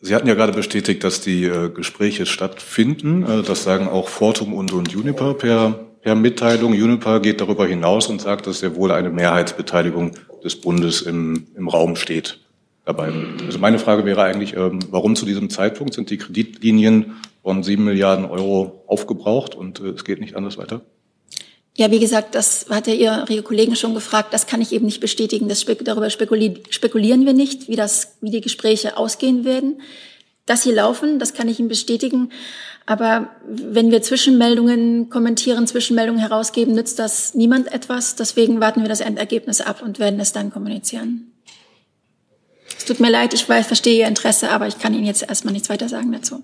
[0.00, 3.24] Sie hatten ja gerade bestätigt, dass die äh, Gespräche stattfinden.
[3.24, 6.72] Äh, das sagen auch Fortum und, und Juniper per, per Mitteilung.
[6.74, 11.68] Juniper geht darüber hinaus und sagt, dass sehr wohl eine Mehrheitsbeteiligung des Bundes im, im
[11.68, 12.38] Raum steht
[12.84, 13.12] dabei.
[13.44, 17.84] Also meine Frage wäre eigentlich, ähm, warum zu diesem Zeitpunkt sind die Kreditlinien von sieben
[17.84, 20.82] Milliarden Euro aufgebraucht und äh, es geht nicht anders weiter?
[21.76, 24.34] Ja, wie gesagt, das hat ja Ihre Kollegen schon gefragt.
[24.34, 25.48] Das kann ich eben nicht bestätigen.
[25.48, 29.80] Das spek darüber spekuli spekulieren wir nicht, wie, das, wie die Gespräche ausgehen werden.
[30.46, 32.32] Dass sie laufen, das kann ich Ihnen bestätigen.
[32.90, 38.16] Aber wenn wir Zwischenmeldungen kommentieren, Zwischenmeldungen herausgeben, nützt das niemand etwas.
[38.16, 41.30] Deswegen warten wir das Endergebnis ab und werden es dann kommunizieren.
[42.76, 45.52] Es tut mir leid, ich weiß, verstehe Ihr Interesse, aber ich kann Ihnen jetzt erstmal
[45.52, 46.42] nichts weiter sagen dazu.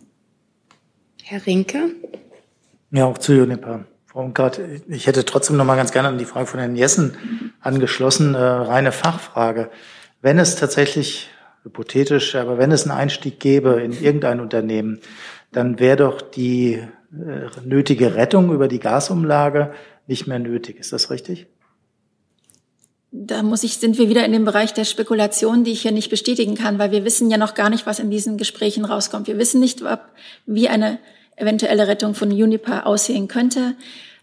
[1.24, 1.90] Herr Rinke?
[2.92, 3.87] Ja, auch zu Juniper.
[4.04, 7.52] Frau Unkart, ich hätte trotzdem noch mal ganz gerne an die Frage von Herrn Jessen
[7.61, 9.68] angeschlossen, äh, reine Fachfrage.
[10.22, 11.28] Wenn es tatsächlich,
[11.64, 15.00] hypothetisch, aber wenn es einen Einstieg gäbe in irgendein Unternehmen,
[15.57, 16.87] dann wäre doch die äh,
[17.64, 19.73] nötige Rettung über die Gasumlage
[20.07, 20.79] nicht mehr nötig.
[20.79, 21.47] Ist das richtig?
[23.11, 26.11] Da muss ich, sind wir wieder in dem Bereich der Spekulation, die ich hier nicht
[26.11, 29.29] bestätigen kann, weil wir wissen ja noch gar nicht, was in diesen Gesprächen rauskommt.
[29.29, 30.01] Wir wissen nicht, ob,
[30.45, 30.99] wie eine
[31.37, 33.75] eventuelle Rettung von Uniper aussehen könnte.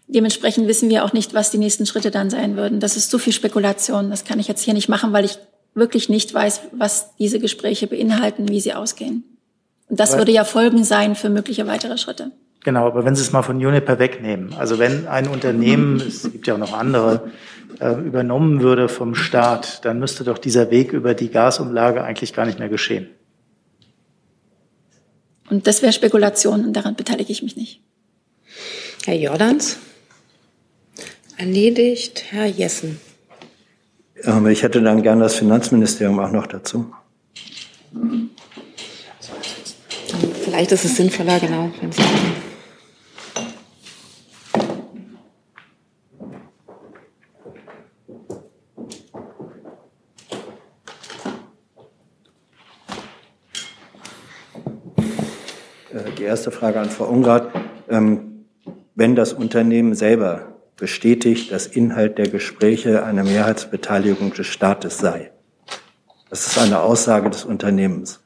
[0.06, 2.78] Dementsprechend wissen wir auch nicht, was die nächsten Schritte dann sein würden.
[2.78, 4.10] Das ist zu viel Spekulation.
[4.10, 5.38] Das kann ich jetzt hier nicht machen, weil ich
[5.74, 9.33] wirklich nicht weiß, was diese Gespräche beinhalten, wie sie ausgehen.
[9.88, 12.30] Und das Aber würde ja Folgen sein für mögliche weitere Schritte.
[12.64, 16.46] Genau, aber wenn Sie es mal von Uniper wegnehmen, also wenn ein Unternehmen, es gibt
[16.46, 17.30] ja auch noch andere,
[17.80, 22.46] äh, übernommen würde vom Staat, dann müsste doch dieser Weg über die Gasumlage eigentlich gar
[22.46, 23.08] nicht mehr geschehen.
[25.50, 27.80] Und das wäre Spekulation und daran beteilige ich mich nicht.
[29.04, 29.78] Herr Jordans?
[31.36, 32.24] Erledigt.
[32.30, 32.98] Herr Jessen?
[34.22, 36.92] Ähm, ich hätte dann gern das Finanzministerium auch noch dazu.
[40.42, 41.70] Vielleicht ist es sinnvoller, genau,
[55.92, 57.50] Äh, Die erste Frage an Frau Ungrad.
[57.88, 58.46] Ähm,
[58.94, 65.32] Wenn das Unternehmen selber bestätigt, dass Inhalt der Gespräche eine Mehrheitsbeteiligung des Staates sei,
[66.30, 68.23] das ist eine Aussage des Unternehmens,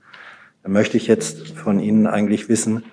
[0.62, 2.84] dann möchte ich jetzt von Ihnen eigentlich wissen,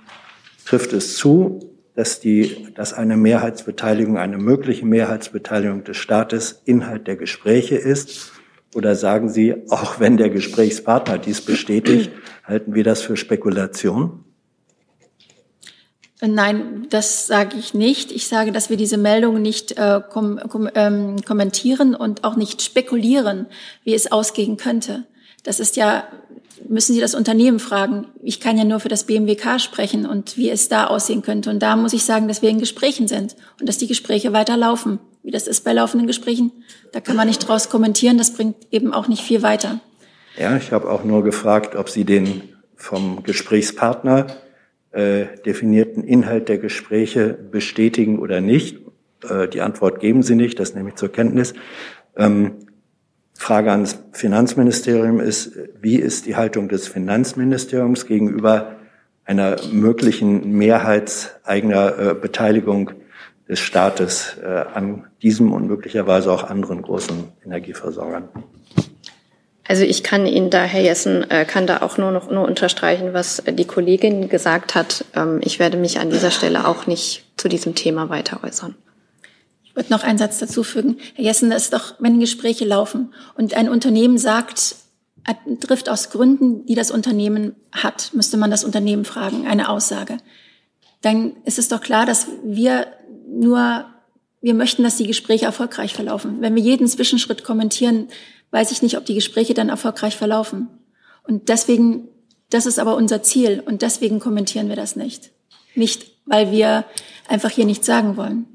[0.66, 1.60] Trifft es zu,
[1.94, 8.32] dass, die, dass eine Mehrheitsbeteiligung, eine mögliche Mehrheitsbeteiligung des Staates Inhalt der Gespräche ist?
[8.74, 12.12] Oder sagen Sie, auch wenn der Gesprächspartner dies bestätigt,
[12.44, 14.26] halten wir das für Spekulation?
[16.22, 18.12] Nein, das sage ich nicht.
[18.12, 22.62] Ich sage, dass wir diese Meldung nicht äh, kom kom ähm, kommentieren und auch nicht
[22.62, 23.46] spekulieren,
[23.84, 25.04] wie es ausgehen könnte.
[25.44, 26.08] Das ist ja,
[26.68, 28.08] müssen Sie das Unternehmen fragen.
[28.24, 31.50] Ich kann ja nur für das BMWK sprechen und wie es da aussehen könnte.
[31.50, 35.00] Und da muss ich sagen, dass wir in Gesprächen sind und dass die Gespräche weiterlaufen.
[35.24, 36.52] Wie das ist bei laufenden Gesprächen,
[36.92, 38.18] da kann man nicht draus kommentieren.
[38.18, 39.80] Das bringt eben auch nicht viel weiter.
[40.38, 42.42] Ja, ich habe auch nur gefragt, ob Sie den
[42.76, 44.28] vom Gesprächspartner
[44.92, 48.78] äh, definierten Inhalt der Gespräche bestätigen oder nicht.
[49.28, 51.54] Äh, die Antwort geben Sie nicht, das nehme ich zur Kenntnis.
[52.16, 52.66] Ähm,
[53.38, 58.78] Frage ans Finanzministerium ist, wie ist die Haltung des Finanzministeriums gegenüber
[59.26, 62.92] einer möglichen mehrheitseigener äh, Beteiligung
[63.48, 68.30] des Staates äh, an diesem und möglicherweise auch anderen großen Energieversorgern?
[69.68, 73.14] Also ich kann Ihnen da, Herr Jessen, äh, kann da auch nur noch nur unterstreichen,
[73.14, 75.06] was die Kollegin gesagt hat.
[75.16, 78.76] Ähm, ich werde mich an dieser Stelle auch nicht zu diesem Thema weiter äußern.
[79.76, 80.96] Ich würde noch einen Satz dazu fügen.
[81.16, 84.78] Herr Jessen, das ist doch, wenn Gespräche laufen und ein Unternehmen sagt,
[85.60, 90.18] trifft aus Gründen, die das Unternehmen hat, müsste man das Unternehmen fragen, eine Aussage.
[91.02, 92.88] Dann ist es doch klar, dass wir
[93.28, 93.86] nur,
[94.40, 96.38] wir möchten, dass die Gespräche erfolgreich verlaufen.
[96.40, 98.08] Wenn wir jeden Zwischenschritt kommentieren,
[98.52, 100.70] weiß ich nicht, ob die Gespräche dann erfolgreich verlaufen.
[101.24, 102.08] Und deswegen,
[102.50, 105.32] das ist aber unser Ziel und deswegen kommentieren wir das nicht.
[105.76, 106.86] Nicht, weil wir
[107.28, 108.55] einfach hier nichts sagen wollen.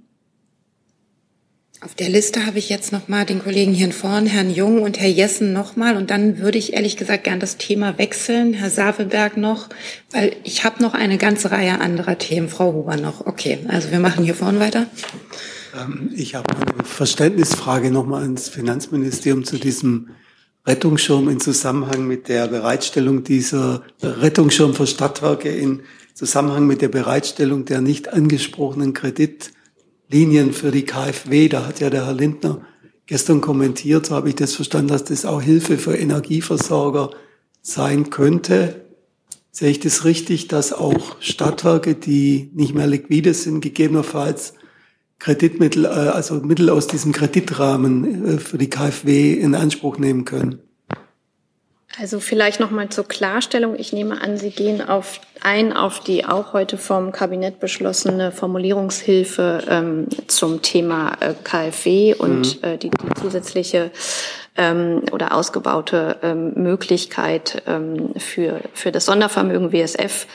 [1.83, 5.01] Auf der Liste habe ich jetzt noch mal den Kollegen hier vorn, Herrn Jung und
[5.01, 5.97] Herr Jessen noch mal.
[5.97, 8.53] Und dann würde ich ehrlich gesagt gern das Thema wechseln.
[8.53, 9.71] Herr Savelberg noch,
[10.11, 12.51] weil ich habe noch eine ganze Reihe anderer Themen.
[12.51, 13.27] Frau Huber noch.
[13.27, 14.89] Okay, also wir machen hier vorn weiter.
[15.75, 20.11] Ähm, ich habe eine Verständnisfrage noch mal ans Finanzministerium zu diesem
[20.67, 25.81] Rettungsschirm in Zusammenhang mit der Bereitstellung dieser Rettungsschirm für Stadtwerke in
[26.13, 29.53] Zusammenhang mit der Bereitstellung der nicht angesprochenen Kredit
[30.11, 31.49] Linien für die KfW.
[31.49, 32.63] Da hat ja der Herr Lindner
[33.07, 37.11] gestern kommentiert, so habe ich das verstanden, dass das auch Hilfe für Energieversorger
[37.61, 38.85] sein könnte.
[39.51, 44.55] Sehe ich das richtig, dass auch Stadtwerke, die nicht mehr liquide sind, gegebenenfalls
[45.19, 50.61] Kreditmittel, äh, also Mittel aus diesem Kreditrahmen äh, für die KfW in Anspruch nehmen können?
[52.01, 53.79] Also vielleicht noch mal zur Klarstellung.
[53.79, 59.65] Ich nehme an, Sie gehen auf ein auf die auch heute vom Kabinett beschlossene Formulierungshilfe
[59.69, 62.69] ähm, zum Thema äh, KfW und mhm.
[62.69, 63.91] äh, die, die, zusätzliche
[64.57, 70.27] ähm, oder ausgebaute ähm, Möglichkeit ähm, für, für das Sondervermögen WSF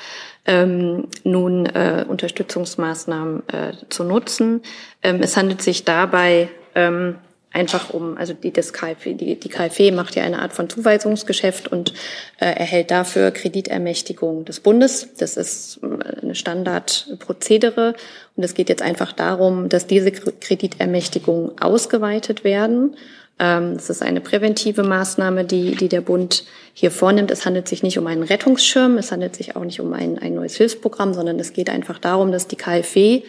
[0.45, 4.61] ähm, nun äh, Unterstützungsmaßnahmen äh, zu nutzen.
[5.01, 7.16] Ähm, es handelt sich dabei ähm,
[7.56, 11.70] einfach um, also die, das KfW, die, die KfW macht ja eine Art von Zuweisungsgeschäft
[11.70, 11.93] und
[12.39, 15.08] äh, erhält dafür Kreditermächtigung des Bundes.
[15.18, 17.95] Das ist äh, eine Standardprozedere
[18.36, 22.97] und es geht jetzt einfach darum, dass diese Kreditermächtigungen ausgeweitet werden.
[23.39, 26.43] Ähm, das ist eine präventive Maßnahme, die, die der Bund
[26.74, 27.32] hier vornimmt.
[27.32, 30.36] Es handelt sich nicht um einen Rettungsschirm, es handelt sich auch nicht um ein, ein
[30.36, 33.24] neues Hilfsprogramm, sondern es geht einfach darum, dass die KfW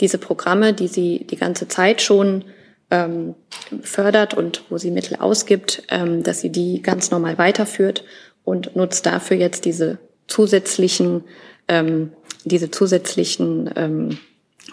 [0.00, 2.44] diese Programme, die sie die ganze Zeit schon
[2.90, 3.34] ähm,
[3.82, 8.04] fördert und wo sie Mittel ausgibt, ähm, dass sie die ganz normal weiterführt
[8.44, 11.24] und nutzt dafür jetzt diese zusätzlichen,
[11.68, 12.12] ähm,
[12.44, 14.18] diese zusätzlichen ähm,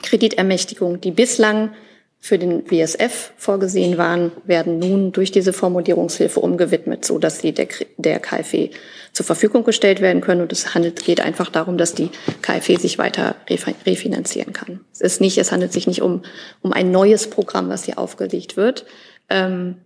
[0.02, 1.72] Kreditermächtigungen, die bislang
[2.20, 7.68] für den WSF vorgesehen waren, werden nun durch diese Formulierungshilfe umgewidmet, so dass sie der,
[7.98, 8.72] der KfW
[9.14, 10.42] zur Verfügung gestellt werden können.
[10.42, 12.10] Und es handelt, geht einfach darum, dass die
[12.42, 14.82] KfW sich weiter refinanzieren kann.
[14.92, 16.24] Es ist nicht, es handelt sich nicht um,
[16.62, 18.86] um ein neues Programm, was hier aufgelegt wird.
[19.30, 19.78] Ähm,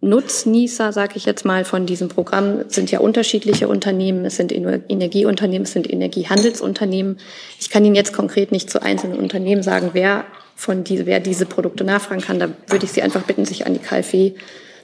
[0.00, 4.26] Nutznießer, sage ich jetzt mal, von diesem Programm sind ja unterschiedliche Unternehmen.
[4.26, 7.18] Es sind Energieunternehmen, es sind Energiehandelsunternehmen.
[7.58, 10.26] Ich kann Ihnen jetzt konkret nicht zu einzelnen Unternehmen sagen, wer
[10.56, 12.38] von diese, wer diese Produkte nachfragen kann.
[12.38, 14.34] Da würde ich Sie einfach bitten, sich an die KfW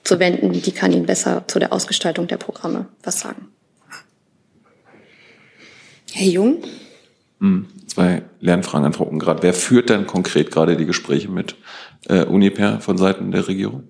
[0.05, 0.53] zu wenden.
[0.53, 3.49] Die kann Ihnen besser zu der Ausgestaltung der Programme was sagen.
[6.13, 6.63] Herr Jung?
[7.41, 9.43] Hm, zwei Lernfragen an Frau Ungrad.
[9.43, 11.57] Wer führt denn konkret gerade die Gespräche mit
[12.09, 13.85] äh, Uniper von Seiten der Regierung?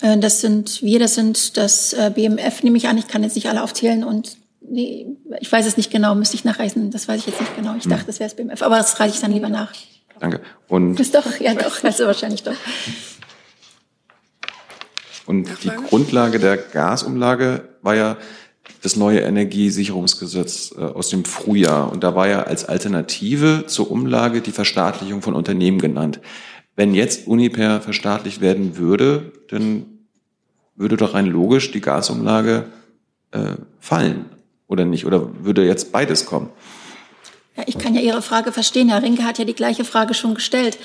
[0.00, 2.98] Äh, das sind wir, das sind das äh, BMF, nehme ich an.
[2.98, 5.06] Ich kann jetzt nicht alle aufzählen und nee,
[5.40, 6.90] ich weiß es nicht genau, müsste ich nachreichen.
[6.90, 7.74] Das weiß ich jetzt nicht genau.
[7.76, 7.90] Ich hm.
[7.90, 9.72] dachte, das wäre das BMF, aber das reiche ich dann lieber nach.
[10.22, 10.40] Danke.
[10.68, 12.54] Und ist doch, ja doch, also wahrscheinlich doch.
[15.26, 18.16] Und die Grundlage der Gasumlage war ja
[18.82, 21.90] das neue Energiesicherungsgesetz äh, aus dem Frühjahr.
[21.90, 26.20] Und da war ja als Alternative zur Umlage die Verstaatlichung von Unternehmen genannt.
[26.76, 29.86] Wenn jetzt Uniper verstaatlicht werden würde, dann
[30.76, 32.66] würde doch rein logisch die Gasumlage
[33.32, 34.26] äh, fallen,
[34.68, 35.04] oder nicht?
[35.04, 36.50] Oder würde jetzt beides kommen?
[37.56, 38.88] Ja, ich kann ja Ihre Frage verstehen.
[38.88, 40.78] Herr Rinke hat ja die gleiche Frage schon gestellt.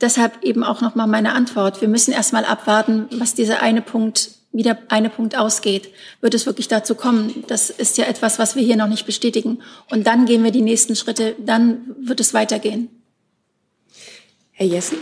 [0.00, 1.80] Deshalb eben auch nochmal meine Antwort.
[1.80, 5.88] Wir müssen erst mal abwarten, was dieser eine Punkt, wie der eine Punkt ausgeht.
[6.20, 7.44] Wird es wirklich dazu kommen?
[7.48, 9.62] Das ist ja etwas, was wir hier noch nicht bestätigen.
[9.90, 11.34] Und dann gehen wir die nächsten Schritte.
[11.38, 12.88] Dann wird es weitergehen.
[14.52, 14.98] Herr Jessen?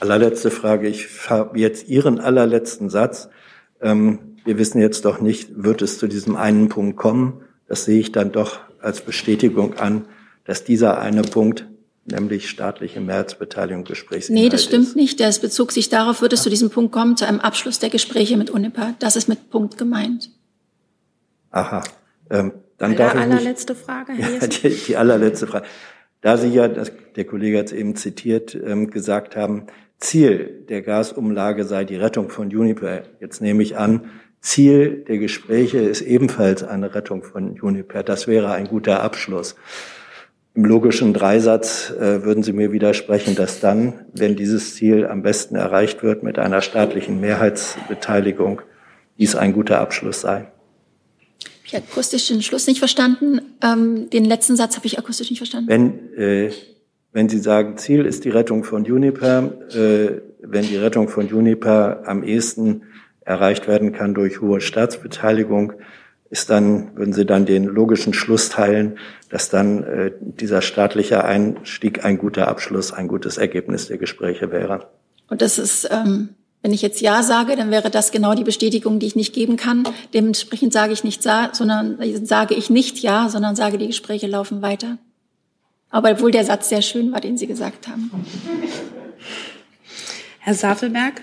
[0.00, 0.88] Allerletzte Frage.
[0.88, 3.28] Ich habe jetzt Ihren allerletzten Satz.
[3.80, 7.42] Ähm, wir wissen jetzt doch nicht, wird es zu diesem einen Punkt kommen.
[7.66, 10.06] Das sehe ich dann doch als Bestätigung an,
[10.44, 11.66] dass dieser eine Punkt,
[12.04, 14.96] nämlich staatliche Mehrheitsbeteiligung Gesprächsinhalt Nee, das stimmt ist.
[14.96, 15.20] nicht.
[15.20, 18.36] Das bezog sich darauf, wird es zu diesem Punkt kommen, zu einem Abschluss der Gespräche
[18.36, 18.94] mit UNIPA.
[18.98, 20.30] Das ist mit Punkt gemeint.
[21.50, 21.82] Aha.
[22.30, 25.66] Ähm, dann Aller, darf ich allerletzte nicht, Frage, Herr ja, die, die allerletzte Frage.
[26.20, 29.66] Da Sie ja, das, der Kollege hat es eben zitiert, ähm, gesagt haben,
[29.98, 33.02] Ziel der Gasumlage sei die Rettung von Uniper.
[33.20, 34.10] Jetzt nehme ich an,
[34.44, 38.02] Ziel der Gespräche ist ebenfalls eine Rettung von Uniper.
[38.02, 39.56] Das wäre ein guter Abschluss.
[40.54, 45.56] Im logischen Dreisatz äh, würden Sie mir widersprechen, dass dann, wenn dieses Ziel am besten
[45.56, 48.60] erreicht wird mit einer staatlichen Mehrheitsbeteiligung,
[49.18, 50.46] dies ein guter Abschluss sei.
[51.64, 53.40] Ich habe akustisch den Schluss nicht verstanden.
[53.62, 55.68] Ähm, den letzten Satz habe ich akustisch nicht verstanden.
[55.68, 56.52] Wenn, äh,
[57.12, 62.02] wenn Sie sagen, Ziel ist die Rettung von Juniper, äh, wenn die Rettung von Juniper
[62.04, 62.82] am ehesten
[63.24, 65.74] erreicht werden kann durch hohe Staatsbeteiligung,
[66.30, 68.98] ist dann, würden Sie dann den logischen Schluss teilen,
[69.30, 74.88] dass dann äh, dieser staatliche Einstieg ein guter Abschluss, ein gutes Ergebnis der Gespräche wäre.
[75.28, 76.30] Und das ist, ähm,
[76.62, 79.56] wenn ich jetzt Ja sage, dann wäre das genau die Bestätigung, die ich nicht geben
[79.56, 79.84] kann.
[80.12, 84.62] Dementsprechend sage ich nicht Ja, sondern sage ich nicht Ja, sondern sage, die Gespräche laufen
[84.62, 84.98] weiter.
[85.90, 88.10] Aber obwohl der Satz sehr schön war, den Sie gesagt haben.
[90.40, 91.22] Herr Safelberg?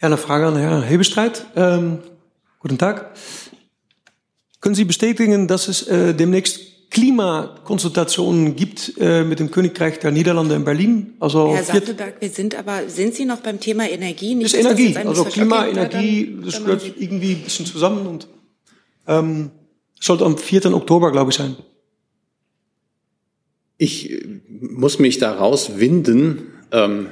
[0.00, 1.46] Ja, eine Frage an Herrn Hebestreit.
[1.56, 1.98] Ähm,
[2.60, 3.14] guten Tag.
[4.60, 10.54] Können Sie bestätigen, dass es äh, demnächst Klimakonsultationen gibt äh, mit dem Königreich der Niederlande
[10.54, 11.14] in Berlin?
[11.18, 14.34] Also Herr Safelberg, wir sind aber, sind Sie noch beim Thema Energie?
[14.34, 18.28] Nicht, ist Energie, also Klima, Energie, dann- das gehört irgendwie ein bisschen zusammen und
[19.06, 19.50] ähm,
[20.00, 20.72] sollte am 4.
[20.72, 21.56] Oktober, glaube ich, sein.
[23.76, 26.52] Ich äh, muss mich da rauswinden.
[26.72, 27.08] Ähm,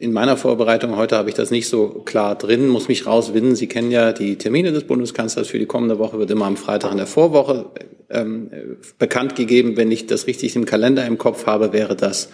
[0.00, 3.56] in meiner Vorbereitung heute habe ich das nicht so klar drin, muss mich rauswinden.
[3.56, 6.92] Sie kennen ja die Termine des Bundeskanzlers für die kommende Woche, wird immer am Freitag
[6.92, 7.66] in der Vorwoche
[8.10, 9.76] ähm, äh, bekannt gegeben.
[9.76, 12.30] Wenn ich das richtig im Kalender im Kopf habe, wäre das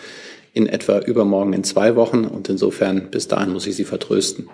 [0.53, 2.25] in etwa übermorgen in zwei Wochen.
[2.25, 4.49] Und insofern, bis dahin muss ich Sie vertrösten.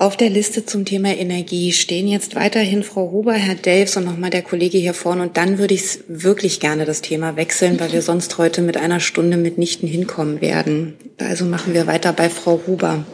[0.00, 4.30] Auf der Liste zum Thema Energie stehen jetzt weiterhin Frau Huber, Herr Delfs und nochmal
[4.30, 5.20] der Kollege hier vorne.
[5.24, 9.00] Und dann würde ich wirklich gerne das Thema wechseln, weil wir sonst heute mit einer
[9.00, 10.94] Stunde mitnichten hinkommen werden.
[11.18, 13.04] Also machen wir weiter bei Frau Huber.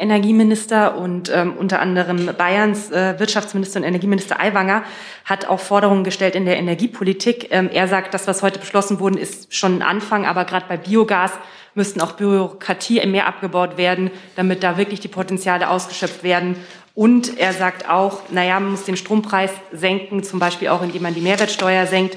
[0.00, 4.82] Energieminister und ähm, unter anderem Bayerns äh, Wirtschaftsminister und Energieminister Aiwanger
[5.24, 7.48] hat auch Forderungen gestellt in der Energiepolitik.
[7.50, 10.76] Ähm, er sagt, das, was heute beschlossen wurde, ist schon ein Anfang, aber gerade bei
[10.76, 11.32] Biogas
[11.74, 16.56] müssten auch Bürokratie mehr abgebaut werden, damit da wirklich die Potenziale ausgeschöpft werden.
[16.94, 21.14] Und er sagt auch, naja, man muss den Strompreis senken, zum Beispiel auch, indem man
[21.14, 22.16] die Mehrwertsteuer senkt.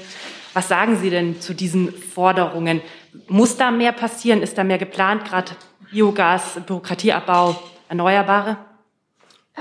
[0.53, 2.81] Was sagen Sie denn zu diesen Forderungen?
[3.27, 4.41] Muss da mehr passieren?
[4.41, 5.51] Ist da mehr geplant, gerade
[5.91, 7.55] Biogas, Bürokratieabbau,
[7.93, 8.57] Erneuerbare?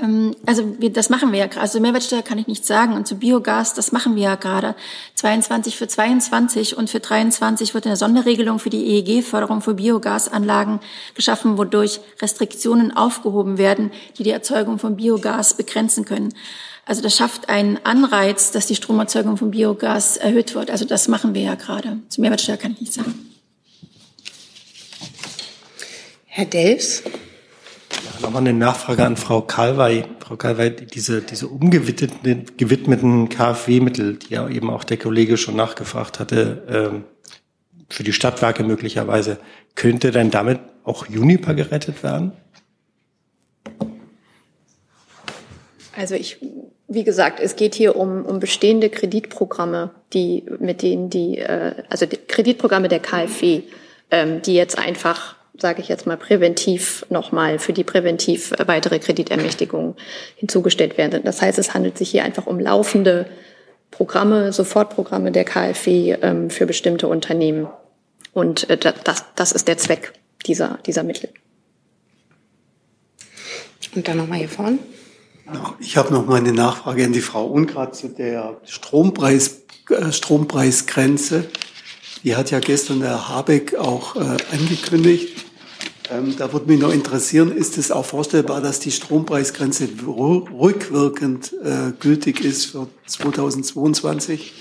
[0.01, 1.61] Ähm, also wir, das machen wir ja gerade.
[1.61, 2.93] Also Mehrwertsteuer kann ich nicht sagen.
[2.93, 4.75] Und zu Biogas, das machen wir ja gerade.
[5.15, 10.79] 22 für 22 und für 23 wird eine Sonderregelung für die EEG-Förderung für Biogasanlagen
[11.13, 16.33] geschaffen, wodurch Restriktionen aufgehoben werden, die die Erzeugung von Biogas begrenzen können.
[16.85, 20.71] Also das schafft einen Anreiz, dass die Stromerzeugung von Biogas erhöht wird.
[20.71, 21.99] Also das machen wir ja gerade.
[22.09, 23.13] Zu Mehrwertsteuer kann ich nicht sagen.
[26.25, 27.03] Herr Delfs?
[28.23, 30.05] Nochmal eine Nachfrage an Frau Kalwey.
[30.19, 36.21] Frau Kalwey, diese, diese umgewidmeten gewidmeten KfW-Mittel, die ja eben auch der Kollege schon nachgefragt
[36.21, 37.03] hatte, ähm,
[37.89, 39.39] für die Stadtwerke möglicherweise,
[39.75, 42.31] könnte denn damit auch Juniper gerettet werden?
[45.95, 46.37] Also ich,
[46.87, 52.05] wie gesagt, es geht hier um, um bestehende Kreditprogramme, die mit denen die, äh, also
[52.05, 53.63] die Kreditprogramme der KfW,
[54.11, 59.95] ähm, die jetzt einfach, sage ich jetzt mal, präventiv nochmal für die präventiv weitere Kreditermächtigung
[60.35, 61.23] hinzugestellt werden.
[61.23, 63.27] Das heißt, es handelt sich hier einfach um laufende
[63.91, 67.67] Programme, Sofortprogramme der KfW ähm, für bestimmte Unternehmen.
[68.33, 70.13] Und äh, das, das ist der Zweck
[70.45, 71.29] dieser, dieser Mittel.
[73.95, 74.79] Und dann nochmal hier vorne.
[75.79, 81.45] Ich habe noch mal eine Nachfrage an die Frau Ungrad zu der Strompreis, äh, Strompreisgrenze.
[82.23, 85.45] Die hat ja gestern der Habeck auch äh, angekündigt.
[86.09, 91.91] Ähm, da würde mich noch interessieren, ist es auch vorstellbar, dass die Strompreisgrenze rückwirkend äh,
[91.99, 94.53] gültig ist für 2022?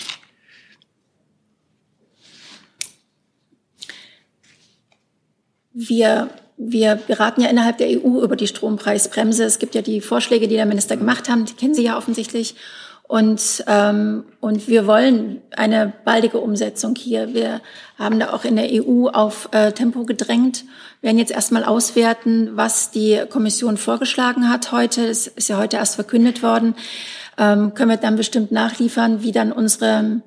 [5.73, 9.45] Wir, wir beraten ja innerhalb der EU über die Strompreisbremse.
[9.45, 12.57] Es gibt ja die Vorschläge, die der Minister gemacht haben, die kennen Sie ja offensichtlich.
[13.13, 17.35] Und, ähm, und wir wollen eine baldige Umsetzung hier.
[17.35, 17.61] Wir
[17.99, 20.65] haben da auch in der EU auf äh, Tempo gedrängt,
[21.03, 25.05] wir werden jetzt erstmal auswerten, was die Kommission vorgeschlagen hat heute.
[25.07, 26.75] Es ist ja heute erst verkündet worden.
[27.37, 30.23] Ähm, können wir dann bestimmt nachliefern, wie dann unsere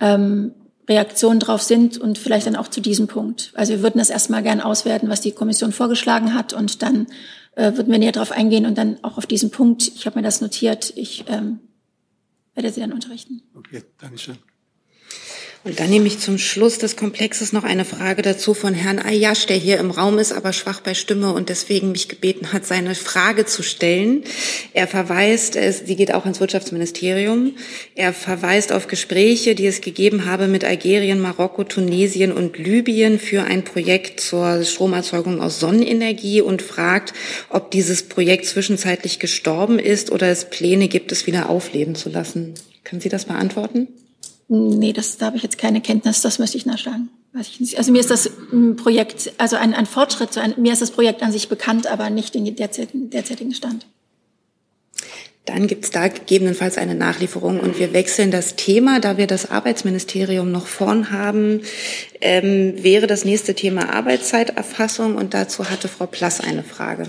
[0.00, 0.54] ähm,
[0.88, 3.52] Reaktionen drauf sind und vielleicht dann auch zu diesem Punkt.
[3.54, 7.06] Also wir würden das erstmal gern auswerten, was die Kommission vorgeschlagen hat und dann
[7.54, 9.88] äh, würden wir näher darauf eingehen und dann auch auf diesen Punkt.
[9.94, 10.94] Ich habe mir das notiert.
[10.96, 11.58] Ich ähm,
[12.54, 13.42] werde Sie dann unterrichten.
[13.54, 14.38] Okay, Dankeschön.
[15.62, 19.44] Und dann nehme ich zum Schluss des Komplexes noch eine Frage dazu von Herrn Ayash,
[19.44, 22.94] der hier im Raum ist, aber schwach bei Stimme und deswegen mich gebeten hat, seine
[22.94, 24.24] Frage zu stellen.
[24.72, 27.56] Er verweist, sie geht auch ins Wirtschaftsministerium,
[27.94, 33.42] er verweist auf Gespräche, die es gegeben habe mit Algerien, Marokko, Tunesien und Libyen für
[33.42, 37.12] ein Projekt zur Stromerzeugung aus Sonnenenergie und fragt,
[37.50, 42.54] ob dieses Projekt zwischenzeitlich gestorben ist oder es Pläne gibt, es wieder aufleben zu lassen.
[42.82, 43.88] Können Sie das beantworten?
[44.52, 47.08] Nee, das, da habe ich jetzt keine Kenntnis, das müsste ich nachschlagen.
[47.32, 48.28] Also mir ist das
[48.78, 52.10] Projekt, also ein, ein Fortschritt, so ein, mir ist das Projekt an sich bekannt, aber
[52.10, 53.86] nicht in derzeitigen, derzeitigen Stand.
[55.44, 59.52] Dann gibt es da gegebenenfalls eine Nachlieferung und wir wechseln das Thema, da wir das
[59.52, 61.62] Arbeitsministerium noch vorn haben,
[62.20, 67.06] ähm, wäre das nächste Thema Arbeitszeiterfassung und dazu hatte Frau Plass eine Frage.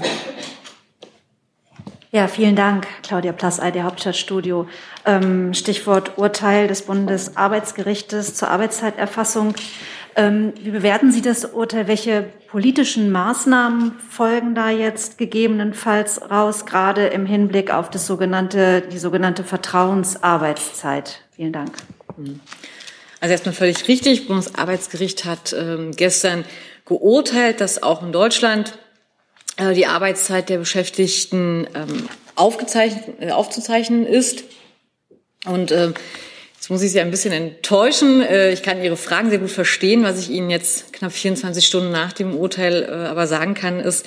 [2.13, 4.67] Ja, vielen Dank, Claudia Plass, der Hauptstadtstudio.
[5.05, 9.55] Ähm, Stichwort Urteil des Bundesarbeitsgerichtes zur Arbeitszeiterfassung.
[10.17, 11.87] Ähm, wie bewerten Sie das Urteil?
[11.87, 18.99] Welche politischen Maßnahmen folgen da jetzt gegebenenfalls raus, gerade im Hinblick auf das sogenannte, die
[18.99, 21.21] sogenannte Vertrauensarbeitszeit?
[21.33, 21.71] Vielen Dank.
[23.21, 24.27] Also erstmal völlig richtig.
[24.27, 26.43] Bundesarbeitsgericht hat ähm, gestern
[26.85, 28.77] geurteilt, dass auch in Deutschland
[29.59, 34.43] die Arbeitszeit der Beschäftigten ähm, aufgezeichnet, äh, aufzuzeichnen ist.
[35.45, 35.91] Und äh,
[36.55, 38.21] jetzt muss ich Sie ein bisschen enttäuschen.
[38.21, 40.03] Äh, ich kann Ihre Fragen sehr gut verstehen.
[40.03, 44.05] Was ich Ihnen jetzt knapp 24 Stunden nach dem Urteil äh, aber sagen kann, ist,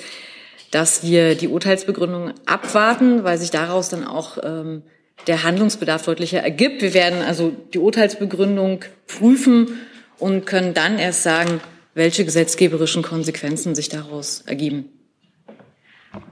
[0.71, 4.83] dass wir die Urteilsbegründung abwarten, weil sich daraus dann auch ähm,
[5.27, 6.81] der Handlungsbedarf deutlicher ergibt.
[6.81, 9.79] Wir werden also die Urteilsbegründung prüfen
[10.17, 11.61] und können dann erst sagen,
[11.93, 14.94] welche gesetzgeberischen Konsequenzen sich daraus ergeben.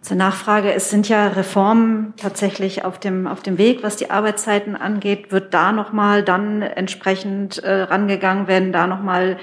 [0.01, 4.75] Zur Nachfrage, es sind ja Reformen tatsächlich auf dem, auf dem Weg, was die Arbeitszeiten
[4.75, 5.31] angeht.
[5.31, 9.37] Wird da nochmal dann entsprechend äh, rangegangen werden, da nochmal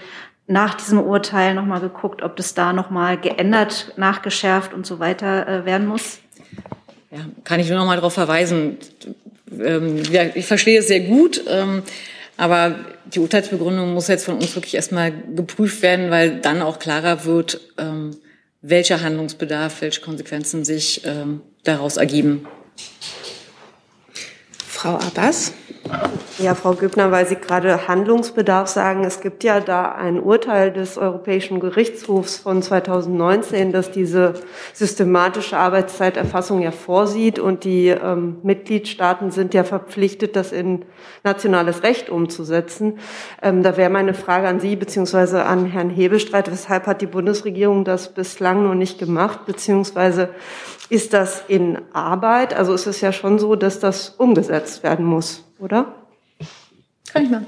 [0.46, 5.64] nach diesem Urteil nochmal geguckt, ob das da nochmal geändert, nachgeschärft und so weiter äh,
[5.64, 6.18] werden muss?
[7.10, 8.78] Ja, kann ich nur nochmal darauf verweisen.
[9.52, 11.82] Ähm, ja, ich verstehe es sehr gut, ähm,
[12.36, 12.76] aber
[13.06, 17.60] die Urteilsbegründung muss jetzt von uns wirklich erstmal geprüft werden, weil dann auch klarer wird,
[17.78, 18.16] ähm,
[18.62, 22.46] welcher Handlungsbedarf, welche Konsequenzen sich ähm, daraus ergeben.
[24.66, 25.52] Frau Abbas.
[26.38, 30.96] Ja, Frau Gübner, weil Sie gerade Handlungsbedarf sagen, es gibt ja da ein Urteil des
[30.96, 34.34] Europäischen Gerichtshofs von 2019, das diese
[34.72, 40.86] systematische Arbeitszeiterfassung ja vorsieht und die ähm, Mitgliedstaaten sind ja verpflichtet, das in
[41.24, 42.98] nationales Recht umzusetzen.
[43.42, 47.84] Ähm, da wäre meine Frage an Sie beziehungsweise an Herrn Hebestreit, weshalb hat die Bundesregierung
[47.84, 50.30] das bislang noch nicht gemacht, beziehungsweise
[50.88, 52.52] ist das in Arbeit?
[52.54, 55.94] Also ist es ja schon so, dass das umgesetzt werden muss, oder?
[57.12, 57.44] Kann ich mal.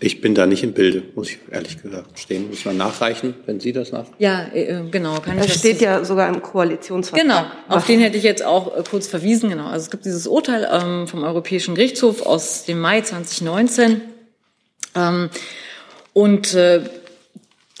[0.00, 2.50] Ich bin da nicht im Bilde, muss ich ehrlich gesagt stehen.
[2.50, 4.06] Muss man nachreichen, wenn Sie das nach.
[4.18, 5.18] Ja, äh, genau.
[5.20, 7.26] Kann das ich steht ja sogar im Koalitionsvertrag.
[7.26, 9.50] Genau, auf den hätte ich jetzt auch äh, kurz verwiesen.
[9.50, 9.66] Genau.
[9.66, 14.02] Also es gibt dieses Urteil ähm, vom Europäischen Gerichtshof aus dem Mai 2019.
[14.94, 15.30] Ähm,
[16.12, 16.82] und äh,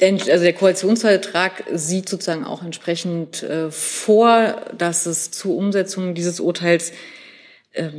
[0.00, 6.40] denn, also der Koalitionsvertrag sieht sozusagen auch entsprechend äh, vor, dass es zur Umsetzung dieses
[6.40, 6.94] Urteils äh,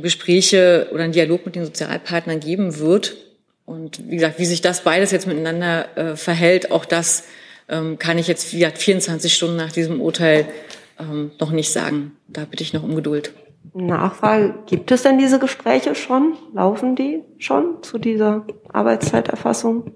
[0.02, 3.16] Gespräche oder einen Dialog mit den Sozialpartnern geben wird.
[3.66, 7.24] Und wie gesagt, wie sich das beides jetzt miteinander äh, verhält, auch das
[7.68, 10.46] ähm, kann ich jetzt wie gesagt, 24 Stunden nach diesem Urteil
[10.98, 12.16] ähm, noch nicht sagen.
[12.28, 13.32] Da bitte ich noch um Geduld.
[13.74, 16.36] Nachfrage, gibt es denn diese Gespräche schon?
[16.54, 19.92] Laufen die schon zu dieser Arbeitszeiterfassung?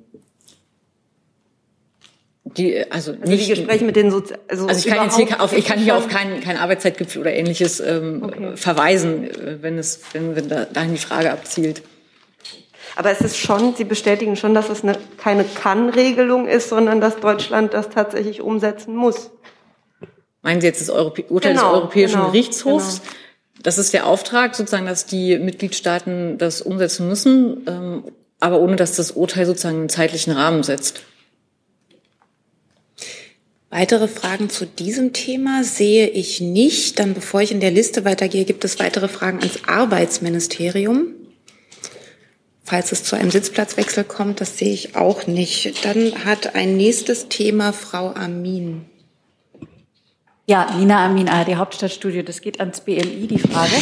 [2.56, 5.40] Die, also, also nicht, die Gespräche mit den Sozi also, also ich kann jetzt hier
[5.40, 8.56] auf, ich kann hier auf kein, kein Arbeitszeitgipfel oder ähnliches ähm, okay.
[8.56, 11.82] verweisen, äh, wenn es, wenn, wenn da, dahin die Frage abzielt.
[12.96, 17.18] Aber es ist schon, Sie bestätigen schon, dass es eine, keine Kann-Regelung ist, sondern dass
[17.18, 19.30] Deutschland das tatsächlich umsetzen muss.
[20.42, 23.00] Meinen Sie jetzt das Europä Urteil genau, des Europäischen genau, Gerichtshofs?
[23.00, 23.14] Genau.
[23.62, 28.04] Das ist der Auftrag, sozusagen, dass die Mitgliedstaaten das umsetzen müssen, ähm,
[28.38, 31.02] aber ohne dass das Urteil sozusagen einen zeitlichen Rahmen setzt.
[33.76, 37.00] Weitere Fragen zu diesem Thema sehe ich nicht.
[37.00, 41.08] Dann, bevor ich in der Liste weitergehe, gibt es weitere Fragen ans Arbeitsministerium.
[42.62, 45.84] Falls es zu einem Sitzplatzwechsel kommt, das sehe ich auch nicht.
[45.84, 48.84] Dann hat ein nächstes Thema Frau Amin.
[50.46, 52.22] Ja, Nina Amin, ARD Hauptstadtstudio.
[52.22, 53.74] Das geht ans BMI, die Frage.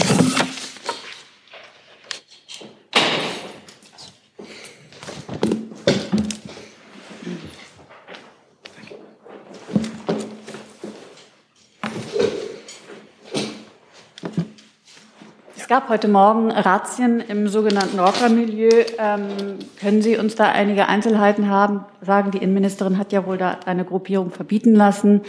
[15.73, 18.69] Gab heute Morgen Razzien im sogenannten Rocker-Milieu.
[18.99, 21.87] Ähm, können Sie uns da einige Einzelheiten haben?
[22.03, 25.23] Sagen, die Innenministerin hat ja wohl da eine Gruppierung verbieten lassen.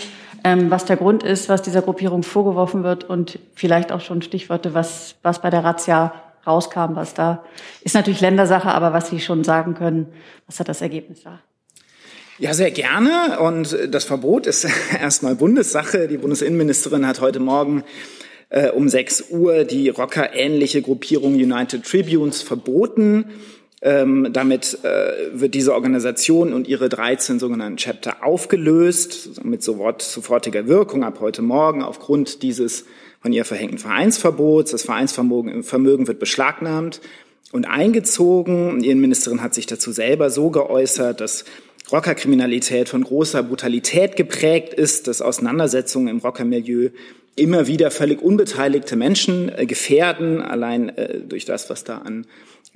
[0.44, 4.74] Ähm, was der Grund ist, was dieser Gruppierung vorgeworfen wird und vielleicht auch schon Stichworte,
[4.74, 6.14] was, was bei der Razzia
[6.46, 7.46] rauskam, was da
[7.82, 10.08] ist natürlich Ländersache, aber was Sie schon sagen können,
[10.48, 11.40] was hat das Ergebnis da?
[12.38, 13.40] Ja, sehr gerne.
[13.40, 14.68] Und das Verbot ist
[15.02, 16.10] erstmal Bundessache.
[16.10, 17.86] Die Bundesinnenministerin hat heute Morgen
[18.54, 23.26] äh, um 6 Uhr die Rocker-ähnliche Gruppierung United Tribunes verboten.
[23.82, 30.68] Ähm, damit äh, wird diese Organisation und ihre 13 sogenannten Chapter aufgelöst, mit sofort, sofortiger
[30.68, 32.86] Wirkung ab heute Morgen aufgrund dieses
[33.22, 34.72] von ihr verhängten Vereinsverbots.
[34.72, 37.02] Das Vereinsvermögen Vermögen wird beschlagnahmt
[37.52, 38.80] und eingezogen.
[38.80, 41.44] Die Innenministerin hat sich dazu selber so geäußert, dass
[41.92, 46.92] Rockerkriminalität von großer Brutalität geprägt ist, dass Auseinandersetzungen im Rockermilieu
[47.36, 52.26] immer wieder völlig unbeteiligte Menschen äh, gefährden, allein äh, durch das, was da an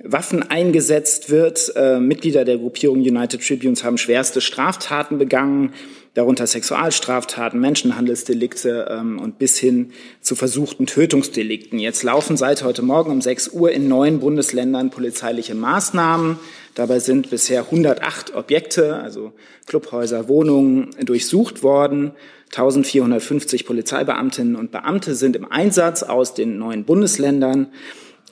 [0.02, 1.72] Waffen eingesetzt wird.
[1.74, 5.72] Äh, Mitglieder der Gruppierung United Tribunes haben schwerste Straftaten begangen,
[6.14, 11.78] darunter Sexualstraftaten, Menschenhandelsdelikte ähm, und bis hin zu versuchten Tötungsdelikten.
[11.78, 16.38] Jetzt laufen seit heute Morgen um 6 Uhr in neun Bundesländern polizeiliche Maßnahmen.
[16.74, 19.32] Dabei sind bisher 108 Objekte, also
[19.66, 22.12] Clubhäuser, Wohnungen, durchsucht worden.
[22.50, 27.68] 1450 Polizeibeamtinnen und Beamte sind im Einsatz aus den neuen Bundesländern.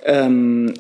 [0.05, 0.75] Ähm,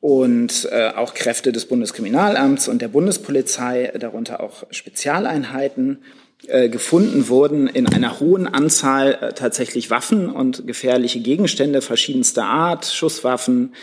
[0.00, 5.98] und äh, auch Kräfte des Bundeskriminalamts und der Bundespolizei, darunter auch Spezialeinheiten,
[6.46, 12.86] äh, gefunden wurden in einer hohen Anzahl äh, tatsächlich Waffen und gefährliche Gegenstände verschiedenster Art,
[12.86, 13.74] Schusswaffen,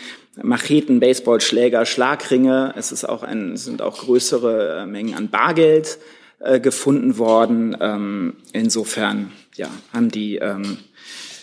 [0.42, 2.74] Macheten, Baseballschläger, Schlagringe.
[2.76, 5.98] Es ist auch ein, sind auch größere äh, Mengen an Bargeld
[6.40, 7.76] äh, gefunden worden.
[7.80, 10.78] Ähm, insofern ja, haben die ähm,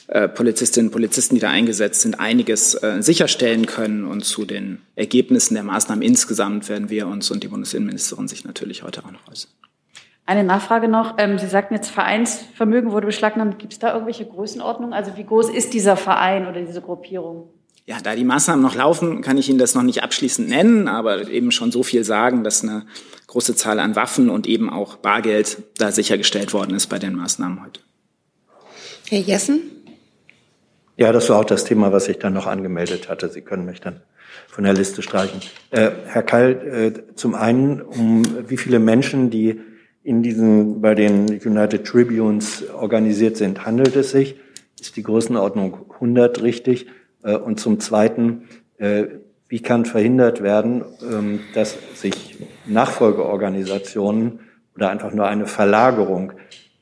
[0.08, 4.06] äh, Polizistinnen und Polizisten, die da eingesetzt sind, einiges äh, sicherstellen können.
[4.06, 8.84] Und zu den Ergebnissen der Maßnahmen insgesamt werden wir uns und die Bundesinnenministerin sich natürlich
[8.84, 9.52] heute auch noch äußern.
[10.28, 11.16] Eine Nachfrage noch.
[11.18, 13.60] Ähm, Sie sagten jetzt, Vereinsvermögen wurde beschlagnahmt.
[13.60, 14.93] Gibt es da irgendwelche Größenordnungen?
[14.93, 17.50] Also wie groß ist dieser Verein oder diese Gruppierung?
[17.88, 21.28] Ja, da die Maßnahmen noch laufen, kann ich Ihnen das noch nicht abschließend nennen, aber
[21.30, 22.88] eben schon so viel sagen, dass eine
[23.36, 27.66] große Zahl an Waffen und eben auch Bargeld da sichergestellt worden ist bei den Maßnahmen
[27.66, 27.82] heute.
[29.10, 29.60] Herr Jessen?
[30.96, 33.28] Ja, das war auch das Thema, was ich dann noch angemeldet hatte.
[33.28, 34.00] Sie können mich dann
[34.48, 35.42] von der Liste streichen.
[35.72, 39.60] Äh, Herr Kall, äh, zum einen, um wie viele Menschen, die
[40.02, 44.36] in diesen, bei den United Tribunes organisiert sind, handelt es sich?
[44.80, 46.88] Ist die Größenordnung 100 richtig?
[47.22, 49.08] Äh, und zum Zweiten, äh,
[49.48, 54.39] wie kann verhindert werden, ähm, dass sich Nachfolgeorganisationen
[54.76, 56.34] oder einfach nur eine Verlagerung,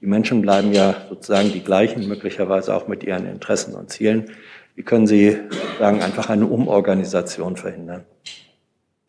[0.02, 4.32] die Menschen bleiben ja sozusagen die gleichen, möglicherweise auch mit ihren Interessen und Zielen.
[4.76, 5.38] Wie können Sie
[5.80, 8.04] sagen, einfach eine Umorganisation verhindern?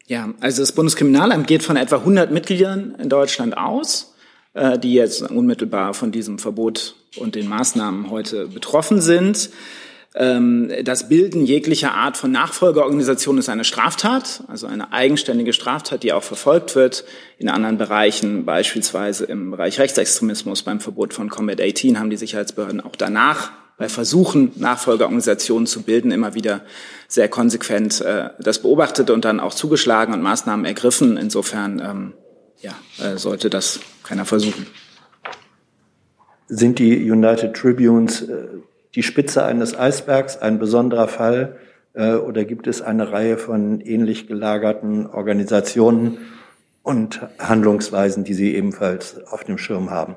[0.07, 4.15] Ja, also das Bundeskriminalamt geht von etwa 100 Mitgliedern in Deutschland aus,
[4.53, 9.51] äh, die jetzt unmittelbar von diesem Verbot und den Maßnahmen heute betroffen sind.
[10.17, 16.13] Ähm, das Bilden jeglicher Art von Nachfolgeorganisation ist eine Straftat, also eine eigenständige Straftat, die
[16.13, 17.05] auch verfolgt wird.
[17.39, 22.81] In anderen Bereichen, beispielsweise im Bereich Rechtsextremismus beim Verbot von Combat 18, haben die Sicherheitsbehörden
[22.81, 26.61] auch danach bei Versuchen, Nachfolgeorganisationen zu bilden, immer wieder
[27.09, 31.17] sehr konsequent äh, das beobachtet und dann auch zugeschlagen und Maßnahmen ergriffen.
[31.17, 32.13] Insofern ähm,
[32.61, 32.73] ja,
[33.05, 34.69] äh, sollte das keiner versuchen.
[36.47, 38.47] Sind die United Tribunes äh
[38.95, 41.57] die Spitze eines Eisbergs, ein besonderer Fall,
[41.95, 46.19] äh, oder gibt es eine Reihe von ähnlich gelagerten Organisationen,
[46.85, 50.15] und Handlungsweisen, die Sie ebenfalls auf dem Schirm haben?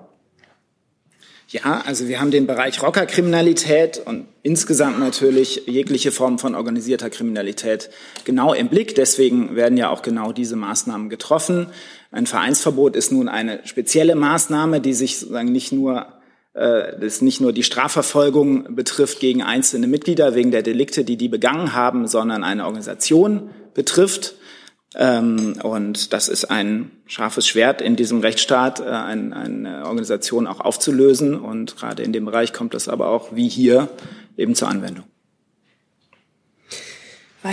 [1.49, 7.89] Ja, also wir haben den Bereich Rockerkriminalität und insgesamt natürlich jegliche Form von organisierter Kriminalität
[8.25, 8.95] genau im Blick.
[8.95, 11.67] Deswegen werden ja auch genau diese Maßnahmen getroffen.
[12.11, 16.16] Ein Vereinsverbot ist nun eine spezielle Maßnahme, die sich sozusagen nicht nur
[16.57, 21.73] das nicht nur die Strafverfolgung betrifft gegen einzelne Mitglieder wegen der Delikte, die die begangen
[21.73, 24.35] haben, sondern eine Organisation betrifft.
[24.95, 31.39] Ähm, und das ist ein scharfes Schwert in diesem Rechtsstaat, äh, eine Organisation auch aufzulösen.
[31.39, 33.89] Und gerade in dem Bereich kommt das aber auch wie hier
[34.37, 35.05] eben zur Anwendung.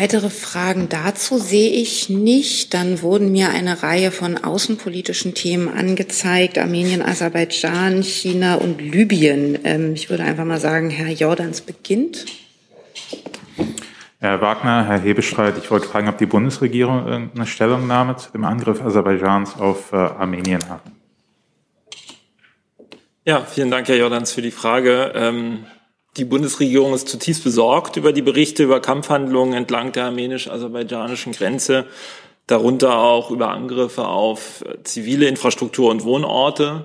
[0.00, 2.74] Weitere Fragen dazu sehe ich nicht.
[2.74, 6.58] Dann wurden mir eine Reihe von außenpolitischen Themen angezeigt.
[6.58, 9.56] Armenien, Aserbaidschan, China und Libyen.
[9.62, 12.26] Ähm, ich würde einfach mal sagen, Herr Jordans beginnt.
[14.18, 18.82] Herr Wagner, Herr Hebestreit, ich wollte fragen, ob die Bundesregierung irgendeine Stellungnahme zu dem Angriff
[18.82, 20.82] Aserbaidschans auf äh, Armenien hat.
[23.24, 25.12] Ja, vielen Dank, Herr Jordans, für die Frage.
[26.16, 31.86] Die Bundesregierung ist zutiefst besorgt über die Berichte über Kampfhandlungen entlang der armenisch-aserbaidschanischen Grenze,
[32.46, 36.84] darunter auch über Angriffe auf zivile Infrastruktur und Wohnorte.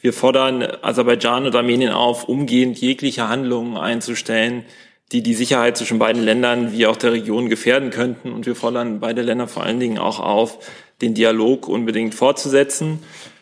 [0.00, 4.64] Wir fordern Aserbaidschan und Armenien auf, umgehend jegliche Handlungen einzustellen,
[5.12, 8.32] die die Sicherheit zwischen beiden Ländern wie auch der Region gefährden könnten.
[8.32, 10.58] Und wir fordern beide Länder vor allen Dingen auch auf,
[11.02, 13.00] den Dialog unbedingt fortzusetzen.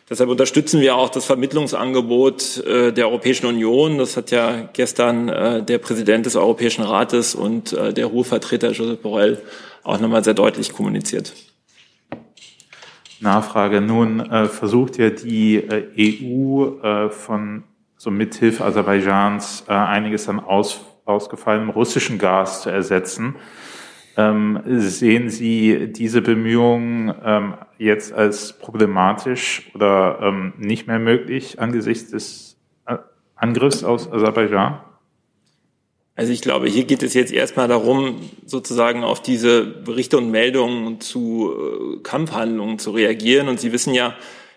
[0.09, 3.99] Deshalb unterstützen wir auch das Vermittlungsangebot äh, der Europäischen Union.
[3.99, 8.71] Das hat ja gestern äh, der Präsident des Europäischen Rates und äh, der hohe Vertreter
[8.71, 9.39] Josep Borrell
[9.83, 11.33] auch nochmal sehr deutlich kommuniziert.
[13.19, 13.81] Nachfrage.
[13.81, 17.63] Nun äh, versucht ja die äh, EU äh, von
[17.97, 23.35] so mithilfe Aserbaidschans einiges an aus ausgefallenem russischen Gas zu ersetzen.
[24.19, 32.11] Ähm, sehen Sie diese Bemühungen ähm, jetzt als problematisch oder ähm, nicht mehr möglich angesichts
[32.11, 32.97] des äh,
[33.35, 34.81] Angriffs aus Aserbaidschan?
[36.17, 40.99] Also ich glaube, hier geht es jetzt erstmal darum, sozusagen auf diese Berichte und Meldungen
[40.99, 43.47] zu äh, Kampfhandlungen zu reagieren.
[43.47, 44.15] Und Sie wissen ja,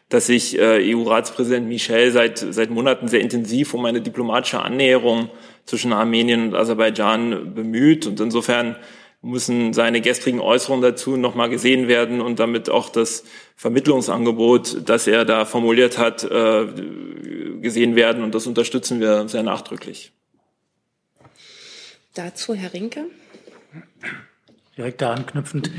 [0.09, 5.29] dass sich äh, EU-Ratspräsident Michel seit, seit Monaten sehr intensiv um eine diplomatische Annäherung
[5.67, 8.09] zwischen Armenien und Aserbaidschan bemüht.
[8.09, 8.75] Und insofern
[9.23, 13.23] müssen seine gestrigen Äußerungen dazu nochmal gesehen werden und damit auch das
[13.55, 16.67] Vermittlungsangebot, das er da formuliert hat, äh,
[17.61, 18.25] gesehen werden.
[18.25, 20.13] Und das unterstützen wir sehr nachdrücklich.
[22.15, 23.07] Dazu Herr Rinke.
[24.77, 25.71] Direkt da anknüpfend.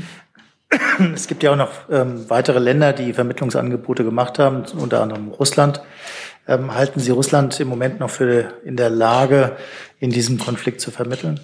[1.14, 5.80] Es gibt ja auch noch ähm, weitere Länder, die Vermittlungsangebote gemacht haben, unter anderem Russland.
[6.48, 9.56] Ähm, halten Sie Russland im Moment noch für in der Lage,
[10.00, 11.40] in diesem Konflikt zu vermitteln?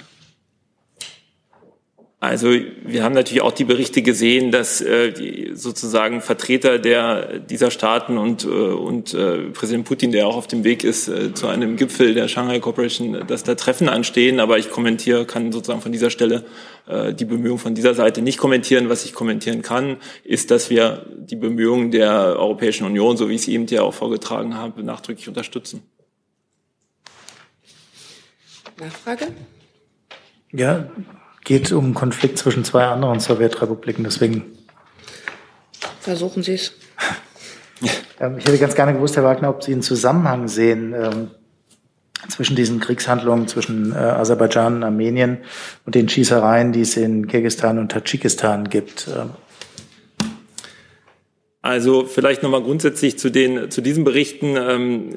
[2.23, 7.71] Also wir haben natürlich auch die Berichte gesehen, dass äh, die sozusagen Vertreter der dieser
[7.71, 11.47] Staaten und äh, und äh, Präsident Putin, der auch auf dem Weg ist äh, zu
[11.47, 14.39] einem Gipfel der Shanghai Cooperation, dass da Treffen anstehen.
[14.39, 16.45] Aber ich kommentiere, kann sozusagen von dieser Stelle
[16.87, 18.91] äh, die Bemühungen von dieser Seite nicht kommentieren.
[18.91, 23.43] Was ich kommentieren kann, ist, dass wir die Bemühungen der Europäischen Union, so wie ich
[23.43, 25.85] sie eben ja auch vorgetragen habe, nachdrücklich unterstützen.
[28.79, 29.29] Nachfrage?
[30.53, 30.91] Ja,
[31.51, 34.05] geht um einen Konflikt zwischen zwei anderen Sowjetrepubliken.
[34.05, 34.45] Deswegen
[36.01, 36.73] versuchen Sie es.
[38.23, 41.31] Ähm, ich hätte ganz gerne gewusst, Herr Wagner, ob Sie einen Zusammenhang sehen ähm,
[42.29, 45.39] zwischen diesen Kriegshandlungen zwischen äh, Aserbaidschan und Armenien
[45.87, 49.09] und den Schießereien, die es in Kirgisistan und Tadschikistan gibt.
[49.09, 49.31] Ähm.
[51.63, 54.57] Also vielleicht nochmal grundsätzlich zu den zu diesen Berichten.
[54.57, 55.15] Ähm,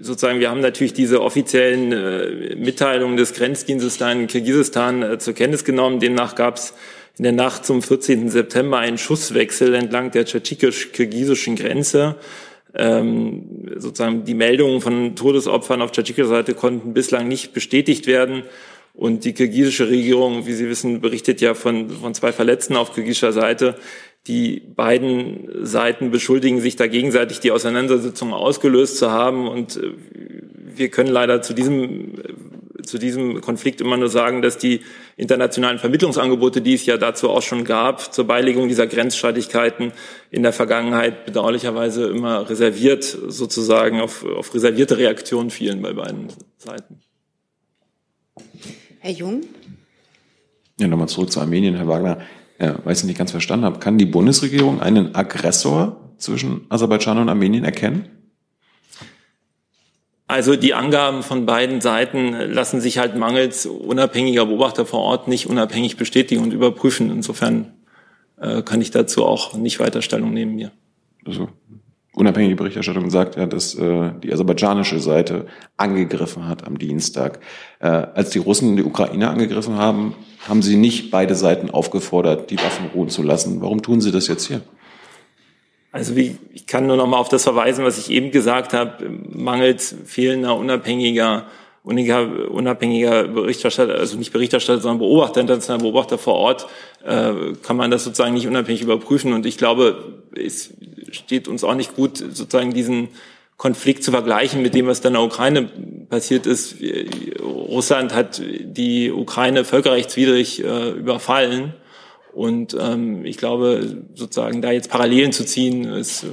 [0.00, 5.34] sozusagen, wir haben natürlich diese offiziellen äh, Mitteilungen des Grenzdienstes da in Kirgisistan äh, zur
[5.34, 6.00] Kenntnis genommen.
[6.00, 6.74] Demnach gab es
[7.18, 8.30] in der Nacht zum 14.
[8.30, 12.16] September einen Schusswechsel entlang der tschetschekisch-kirgisischen Grenze.
[12.74, 18.44] Ähm, sozusagen die Meldungen von Todesopfern auf tschetschikischer Seite konnten bislang nicht bestätigt werden.
[18.94, 23.32] Und die kirgisische Regierung, wie Sie wissen, berichtet ja von, von zwei Verletzten auf kirgisischer
[23.32, 23.76] Seite.
[24.26, 29.48] Die beiden Seiten beschuldigen sich da gegenseitig, die Auseinandersetzung ausgelöst zu haben.
[29.48, 29.92] Und äh,
[30.76, 34.82] wir können leider zu diesem, äh, zu diesem Konflikt immer nur sagen, dass die
[35.16, 39.92] internationalen Vermittlungsangebote, die es ja dazu auch schon gab, zur Beilegung dieser Grenzstreitigkeiten
[40.30, 47.00] in der Vergangenheit bedauerlicherweise immer reserviert, sozusagen auf, auf reservierte Reaktionen fielen bei beiden Seiten.
[48.98, 49.44] Herr Jung?
[50.78, 52.20] Ja, nochmal zurück zu Armenien, Herr Wagner
[52.60, 57.18] ja, weil ich es nicht ganz verstanden habe, kann die Bundesregierung einen Aggressor zwischen Aserbaidschan
[57.18, 58.04] und Armenien erkennen?
[60.26, 65.46] Also die Angaben von beiden Seiten lassen sich halt mangels unabhängiger Beobachter vor Ort nicht
[65.48, 67.10] unabhängig bestätigen und überprüfen.
[67.10, 67.72] Insofern
[68.40, 70.70] äh, kann ich dazu auch nicht weiter Stellung nehmen mir.
[71.26, 71.48] Also
[72.20, 75.46] unabhängige Berichterstattung sagt ja, dass äh, die aserbaidschanische Seite
[75.76, 77.40] angegriffen hat am Dienstag.
[77.80, 80.14] Äh, als die Russen die Ukraine angegriffen haben,
[80.48, 83.60] haben sie nicht beide Seiten aufgefordert, die Waffen ruhen zu lassen.
[83.60, 84.60] Warum tun sie das jetzt hier?
[85.92, 89.10] Also wie, ich kann nur noch mal auf das verweisen, was ich eben gesagt habe,
[89.28, 91.46] mangels fehlender unabhängiger
[91.82, 96.66] unabhängiger Berichterstatter, also nicht Berichterstatter, sondern Beobachter, internationaler Beobachter vor Ort,
[97.04, 99.32] äh, kann man das sozusagen nicht unabhängig überprüfen.
[99.32, 100.74] Und ich glaube, es
[101.12, 103.08] steht uns auch nicht gut, sozusagen diesen
[103.56, 105.68] Konflikt zu vergleichen mit dem, was dann in der Ukraine
[106.08, 106.76] passiert ist.
[107.42, 111.74] Russland hat die Ukraine völkerrechtswidrig äh, überfallen.
[112.32, 116.26] Und ähm, ich glaube, sozusagen da jetzt Parallelen zu ziehen, ist, äh,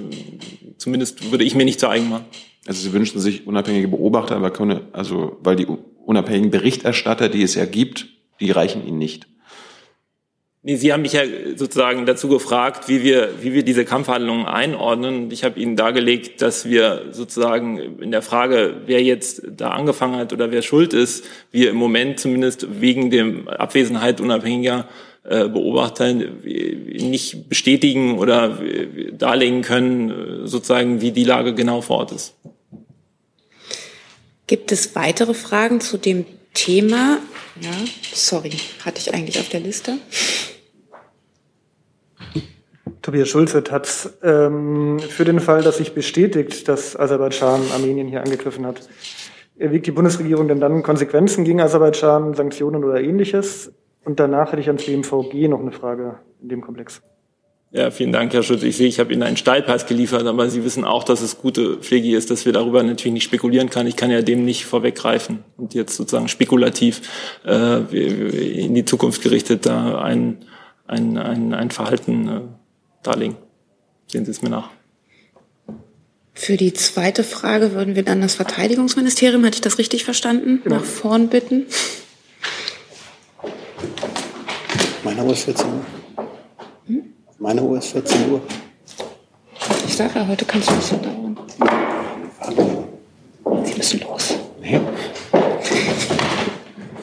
[0.77, 2.25] zumindest würde ich mir nicht zu eigen machen.
[2.65, 5.67] Also Sie wünschen sich unabhängige Beobachter, aber können, also weil die
[6.05, 8.07] unabhängigen Berichterstatter, die es ja gibt,
[8.39, 9.27] die reichen Ihnen nicht.
[10.67, 11.21] Nee, Sie haben mich ja
[11.55, 15.31] sozusagen dazu gefragt, wie wir, wie wir diese Kampfhandlungen einordnen.
[15.31, 20.33] Ich habe Ihnen dargelegt, dass wir sozusagen in der Frage, wer jetzt da angefangen hat
[20.33, 24.89] oder wer schuld ist, wir im Moment zumindest wegen der Abwesenheit unabhängiger
[25.23, 28.59] äh, Beobachter nicht bestätigen oder
[29.13, 32.33] darlegen können, sozusagen, wie die Lage genau vor Ort ist.
[34.47, 37.19] Gibt es weitere Fragen zu dem Thema?
[37.61, 37.71] Ja,
[38.11, 38.51] sorry,
[38.83, 39.97] hatte ich eigentlich auf der Liste.
[43.01, 48.65] Tobias Schulze hat ähm, für den Fall, dass sich bestätigt, dass Aserbaidschan Armenien hier angegriffen
[48.65, 48.81] hat,
[49.57, 53.71] erwägt die Bundesregierung denn dann Konsequenzen gegen Aserbaidschan, Sanktionen oder ähnliches?
[54.05, 57.01] Und danach hätte ich ans BMVG noch eine Frage in dem Komplex.
[57.71, 58.63] Ja, vielen Dank, Herr Schulz.
[58.63, 61.77] Ich sehe, ich habe Ihnen einen Steilpass geliefert, aber Sie wissen auch, dass es gute
[61.77, 63.89] Pflege ist, dass wir darüber natürlich nicht spekulieren können.
[63.89, 67.01] Ich kann ja dem nicht vorweggreifen und jetzt sozusagen spekulativ
[67.45, 67.79] äh,
[68.63, 70.45] in die Zukunft gerichtet da ein,
[70.87, 72.41] ein, ein, ein Verhalten äh,
[73.03, 73.37] darlegen.
[74.07, 74.69] Sehen Sie es mir nach.
[76.33, 80.75] Für die zweite Frage würden wir dann das Verteidigungsministerium, hatte ich das richtig verstanden, genau.
[80.75, 81.65] nach vorn bitten.
[85.03, 86.25] Meine Uhr ist 14 Uhr.
[86.85, 87.13] Hm?
[87.39, 88.41] Meine Uhr ist 14 Uhr.
[89.87, 91.37] Ich sage ja, heute kann es ein bisschen dauern.
[93.63, 94.35] Sie müssen los.
[94.61, 94.79] Nee.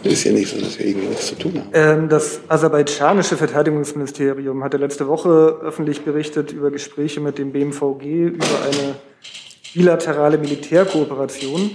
[0.05, 1.71] Ist ja nicht so, dass wir irgendwas zu tun haben.
[1.73, 8.47] Ähm, das aserbaidschanische Verteidigungsministerium hatte letzte Woche öffentlich berichtet über Gespräche mit dem BMVG über
[8.65, 8.97] eine
[9.73, 11.71] bilaterale Militärkooperation.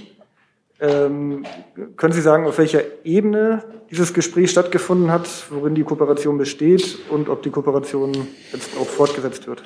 [0.82, 1.46] Ähm,
[1.98, 7.28] können Sie sagen, auf welcher Ebene dieses Gespräch stattgefunden hat, worin die Kooperation besteht und
[7.28, 9.64] ob die Kooperation jetzt auch fortgesetzt wird?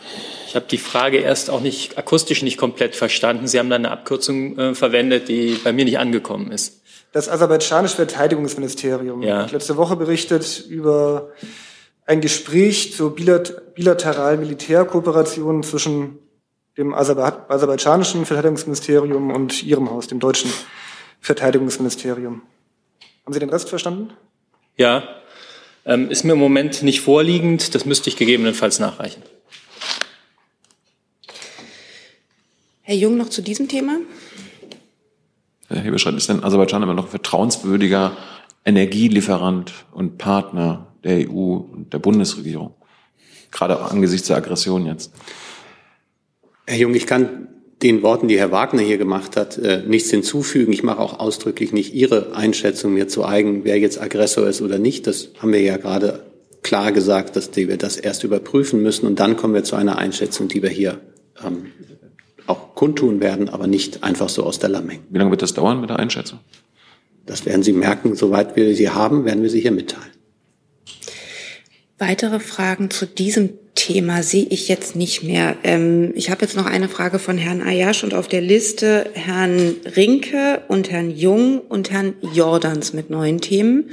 [0.47, 3.45] Ich habe die Frage erst auch nicht akustisch nicht komplett verstanden.
[3.47, 6.82] Sie haben da eine Abkürzung äh, verwendet, die bei mir nicht angekommen ist.
[7.13, 9.43] Das aserbaidschanische Verteidigungsministerium ja.
[9.43, 11.29] hat letzte Woche berichtet über
[12.07, 16.17] ein Gespräch zur bilateralen Militärkooperation zwischen
[16.75, 20.51] dem aserbaidschanischen Verteidigungsministerium und Ihrem Haus, dem deutschen
[21.21, 22.41] Verteidigungsministerium.
[23.25, 24.11] Haben Sie den Rest verstanden?
[24.75, 25.03] Ja,
[25.85, 27.75] ähm, ist mir im Moment nicht vorliegend.
[27.75, 29.21] Das müsste ich gegebenenfalls nachreichen.
[32.81, 33.97] Herr Jung, noch zu diesem Thema?
[35.73, 38.15] Herr Hebeschreit, ist denn Aserbaidschan immer noch vertrauenswürdiger
[38.65, 42.73] Energielieferant und Partner der EU und der Bundesregierung?
[43.51, 45.11] Gerade angesichts der Aggression jetzt.
[46.65, 47.49] Herr Jung, ich kann
[47.81, 50.71] den Worten, die Herr Wagner hier gemacht hat, äh, nichts hinzufügen.
[50.71, 54.79] Ich mache auch ausdrücklich nicht Ihre Einschätzung mir zu eigen, wer jetzt Aggressor ist oder
[54.79, 55.05] nicht.
[55.05, 56.23] Das haben wir ja gerade
[56.61, 60.47] klar gesagt, dass wir das erst überprüfen müssen und dann kommen wir zu einer Einschätzung,
[60.47, 61.01] die wir hier
[61.45, 61.65] ähm,
[62.47, 64.99] auch kundtun werden, aber nicht einfach so aus der Lameng.
[65.09, 66.39] Wie lange wird das dauern mit der Einschätzung?
[67.25, 68.15] Das werden Sie merken.
[68.15, 70.11] Soweit wir sie haben, werden wir sie hier mitteilen.
[71.97, 75.55] Weitere Fragen zu diesem Thema sehe ich jetzt nicht mehr.
[75.63, 79.75] Ähm, ich habe jetzt noch eine Frage von Herrn Ayash und auf der Liste Herrn
[79.95, 83.89] Rinke und Herrn Jung und Herrn Jordans mit neuen Themen.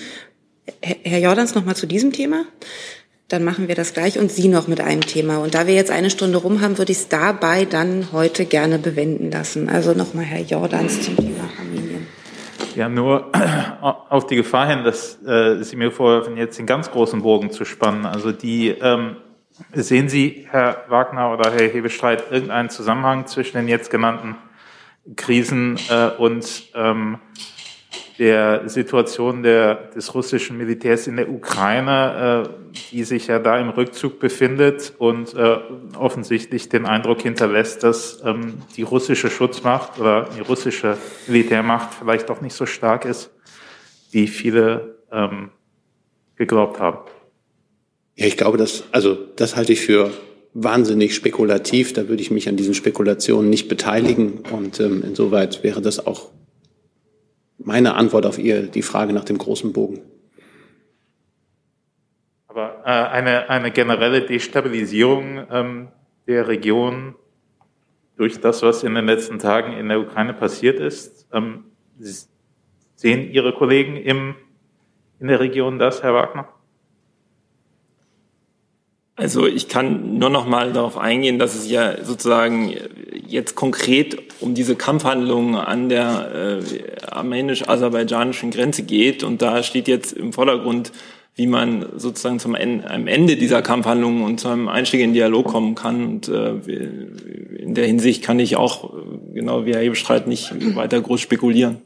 [0.82, 2.44] Herr Jordans noch mal zu diesem Thema?
[3.30, 5.38] Dann machen wir das gleich und Sie noch mit einem Thema.
[5.38, 8.78] Und da wir jetzt eine Stunde rum haben, würde ich es dabei dann heute gerne
[8.78, 9.70] bewenden lassen.
[9.70, 12.06] Also noch mal Herr Jordans zum Thema Armenien.
[12.76, 13.30] Ja, nur
[13.80, 17.64] auf die Gefahr hin, dass äh, Sie mir vorwerfen, jetzt den ganz großen Bogen zu
[17.64, 18.04] spannen.
[18.04, 19.16] Also die ähm,
[19.72, 24.36] Sehen Sie, Herr Wagner oder Herr Hebestreit, irgendeinen Zusammenhang zwischen den jetzt genannten
[25.16, 27.18] Krisen äh, und ähm,
[28.20, 33.70] der Situation der, des russischen Militärs in der Ukraine, äh, die sich ja da im
[33.70, 35.56] Rückzug befindet und äh,
[35.98, 42.42] offensichtlich den Eindruck hinterlässt, dass ähm, die russische Schutzmacht oder die russische Militärmacht vielleicht doch
[42.42, 43.30] nicht so stark ist,
[44.10, 45.48] wie viele ähm,
[46.36, 46.98] geglaubt haben.
[48.16, 50.10] Ja, ich glaube, das, also das halte ich für
[50.52, 51.94] wahnsinnig spekulativ.
[51.94, 54.42] Da würde ich mich an diesen Spekulationen nicht beteiligen.
[54.52, 56.32] Und ähm, insoweit wäre das auch
[57.70, 60.00] meine Antwort auf ihr, die Frage nach dem großen Bogen.
[62.48, 65.88] Aber äh, eine, eine generelle Destabilisierung ähm,
[66.26, 67.14] der Region
[68.16, 71.66] durch das, was in den letzten Tagen in der Ukraine passiert ist, ähm,
[72.96, 74.34] sehen Ihre Kollegen im,
[75.20, 76.48] in der Region das, Herr Wagner?
[79.20, 82.74] Also ich kann nur noch mal darauf eingehen, dass es ja sozusagen
[83.26, 89.22] jetzt konkret um diese Kampfhandlungen an der äh, armenisch-aserbaidschanischen Grenze geht.
[89.22, 90.92] Und da steht jetzt im Vordergrund,
[91.34, 95.48] wie man sozusagen zum Ende, am Ende dieser Kampfhandlungen und zu einem Einstieg in Dialog
[95.48, 96.02] kommen kann.
[96.02, 96.54] Und äh,
[97.58, 98.90] in der Hinsicht kann ich auch,
[99.34, 101.82] genau wie Herr Hebestreit, nicht weiter groß spekulieren.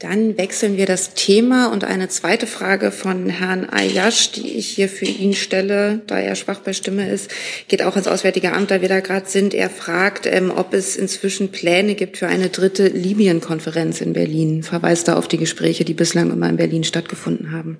[0.00, 4.88] Dann wechseln wir das Thema und eine zweite Frage von Herrn Ayash, die ich hier
[4.88, 7.30] für ihn stelle, da er schwach bei Stimme ist,
[7.68, 9.54] geht auch ins Auswärtige Amt, da wir da gerade sind.
[9.54, 14.64] Er fragt, ähm, ob es inzwischen Pläne gibt für eine dritte Libyen-Konferenz in Berlin.
[14.64, 17.78] Verweist da auf die Gespräche, die bislang immer in Berlin stattgefunden haben.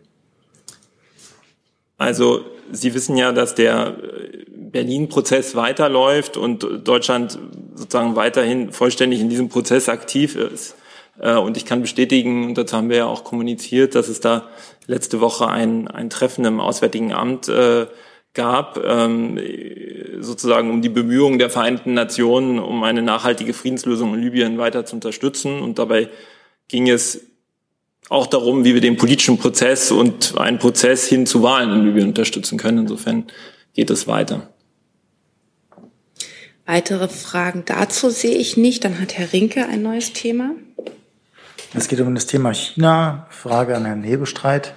[1.98, 3.98] Also Sie wissen ja, dass der
[4.56, 7.38] Berlin-Prozess weiterläuft und Deutschland
[7.74, 10.76] sozusagen weiterhin vollständig in diesem Prozess aktiv ist.
[11.18, 14.48] Äh, und ich kann bestätigen, und dazu haben wir ja auch kommuniziert, dass es da
[14.86, 17.86] letzte Woche ein, ein Treffen im Auswärtigen Amt äh,
[18.34, 19.38] gab, ähm,
[20.18, 24.96] sozusagen um die Bemühungen der Vereinten Nationen, um eine nachhaltige Friedenslösung in Libyen weiter zu
[24.96, 25.60] unterstützen.
[25.60, 26.08] Und dabei
[26.68, 27.20] ging es
[28.08, 32.08] auch darum, wie wir den politischen Prozess und einen Prozess hin zu Wahlen in Libyen
[32.08, 32.78] unterstützen können.
[32.78, 33.26] Insofern
[33.72, 34.50] geht es weiter.
[36.66, 38.84] Weitere Fragen dazu sehe ich nicht.
[38.84, 40.52] Dann hat Herr Rinke ein neues Thema.
[41.74, 43.26] Es geht um das Thema China.
[43.30, 44.74] Frage an Herrn Hebestreit.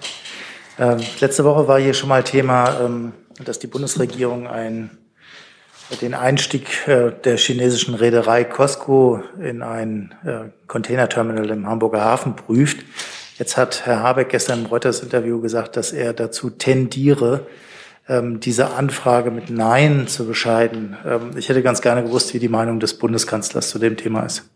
[0.79, 3.13] Ähm, letzte Woche war hier schon mal Thema, ähm,
[3.43, 4.97] dass die Bundesregierung ein,
[6.01, 12.83] den Einstieg äh, der chinesischen Reederei Costco in ein äh, Containerterminal im Hamburger Hafen prüft.
[13.37, 17.45] Jetzt hat Herr Habeck gestern im Reuters-Interview gesagt, dass er dazu tendiere,
[18.09, 20.97] ähm, diese Anfrage mit Nein zu bescheiden.
[21.05, 24.49] Ähm, ich hätte ganz gerne gewusst, wie die Meinung des Bundeskanzlers zu dem Thema ist.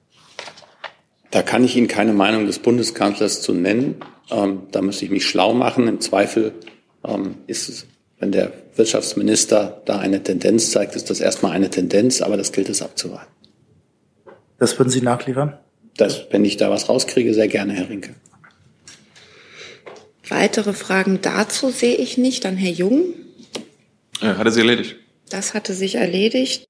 [1.31, 3.95] Da kann ich Ihnen keine Meinung des Bundeskanzlers zu nennen.
[4.29, 5.87] Ähm, da müsste ich mich schlau machen.
[5.87, 6.53] Im Zweifel
[7.05, 7.87] ähm, ist es,
[8.19, 12.69] wenn der Wirtschaftsminister da eine Tendenz zeigt, ist das erstmal eine Tendenz, aber das gilt
[12.69, 13.31] es abzuwarten.
[14.59, 15.57] Das würden Sie nachliefern?
[15.97, 18.13] Das, wenn ich da was rauskriege, sehr gerne, Herr Rinke.
[20.29, 22.45] Weitere Fragen dazu sehe ich nicht.
[22.45, 23.13] Dann Herr Jung.
[24.21, 24.95] Ja, hatte sie erledigt.
[25.29, 26.65] Das hatte sich erledigt.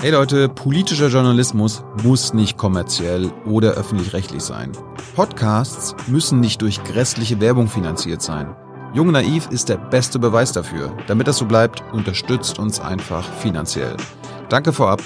[0.00, 4.70] Hey Leute, politischer Journalismus muss nicht kommerziell oder öffentlich-rechtlich sein.
[5.16, 8.54] Podcasts müssen nicht durch grässliche Werbung finanziert sein.
[8.94, 10.96] Jung Naiv ist der beste Beweis dafür.
[11.08, 13.96] Damit das so bleibt, unterstützt uns einfach finanziell.
[14.48, 15.02] Danke vorab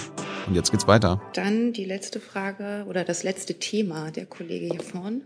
[0.46, 1.22] und jetzt geht's weiter.
[1.32, 5.22] Dann die letzte Frage oder das letzte Thema der Kollege hier vorne.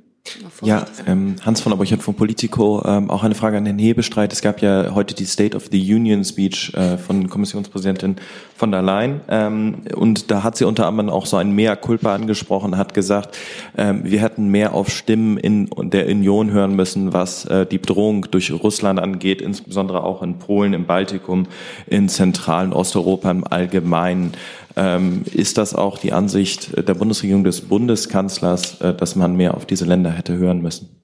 [0.62, 2.82] Ja, ähm, Hans von Abeuchert von Politico.
[2.84, 4.32] Ähm, auch eine Frage an Herrn Hebestreit.
[4.32, 8.16] Es gab ja heute die State of the Union Speech äh, von Kommissionspräsidentin
[8.56, 9.20] von der Leyen.
[9.28, 13.36] Ähm, und da hat sie unter anderem auch so ein Mea culpa angesprochen, hat gesagt,
[13.76, 18.26] ähm, wir hätten mehr auf Stimmen in der Union hören müssen, was äh, die Bedrohung
[18.30, 21.46] durch Russland angeht, insbesondere auch in Polen, im Baltikum,
[21.86, 24.32] in Zentral- und Osteuropa im Allgemeinen.
[24.76, 29.64] Ähm, ist das auch die Ansicht der Bundesregierung des Bundeskanzlers, äh, dass man mehr auf
[29.64, 31.02] diese Länder hätte hören müssen?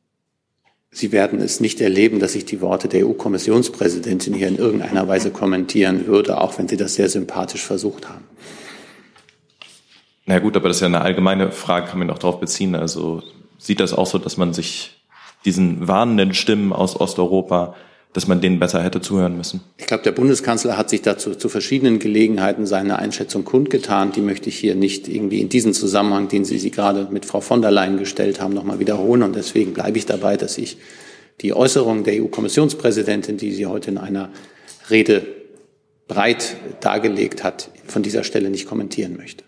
[0.91, 5.31] Sie werden es nicht erleben, dass ich die Worte der EU-Kommissionspräsidentin hier in irgendeiner Weise
[5.31, 8.25] kommentieren würde, auch wenn Sie das sehr sympathisch versucht haben.
[10.27, 12.75] Na gut, aber das ist ja eine allgemeine Frage, kann man auch darauf beziehen.
[12.75, 13.23] Also
[13.57, 15.03] sieht das auch so, dass man sich
[15.47, 17.75] diesen warnenden Stimmen aus Osteuropa
[18.13, 19.61] dass man denen besser hätte zuhören müssen.
[19.79, 24.13] Ich glaube, der Bundeskanzler hat sich dazu zu verschiedenen Gelegenheiten seine Einschätzung kundgetan.
[24.13, 27.41] Die möchte ich hier nicht irgendwie in diesem Zusammenhang, den Sie, Sie gerade mit Frau
[27.41, 29.23] von der Leyen gestellt haben, nochmal wiederholen.
[29.23, 30.77] Und deswegen bleibe ich dabei, dass ich
[31.41, 34.31] die Äußerung der EU-Kommissionspräsidentin, die sie heute in einer
[34.91, 35.27] Rede
[36.07, 39.45] breit dargelegt hat, von dieser Stelle nicht kommentieren möchte.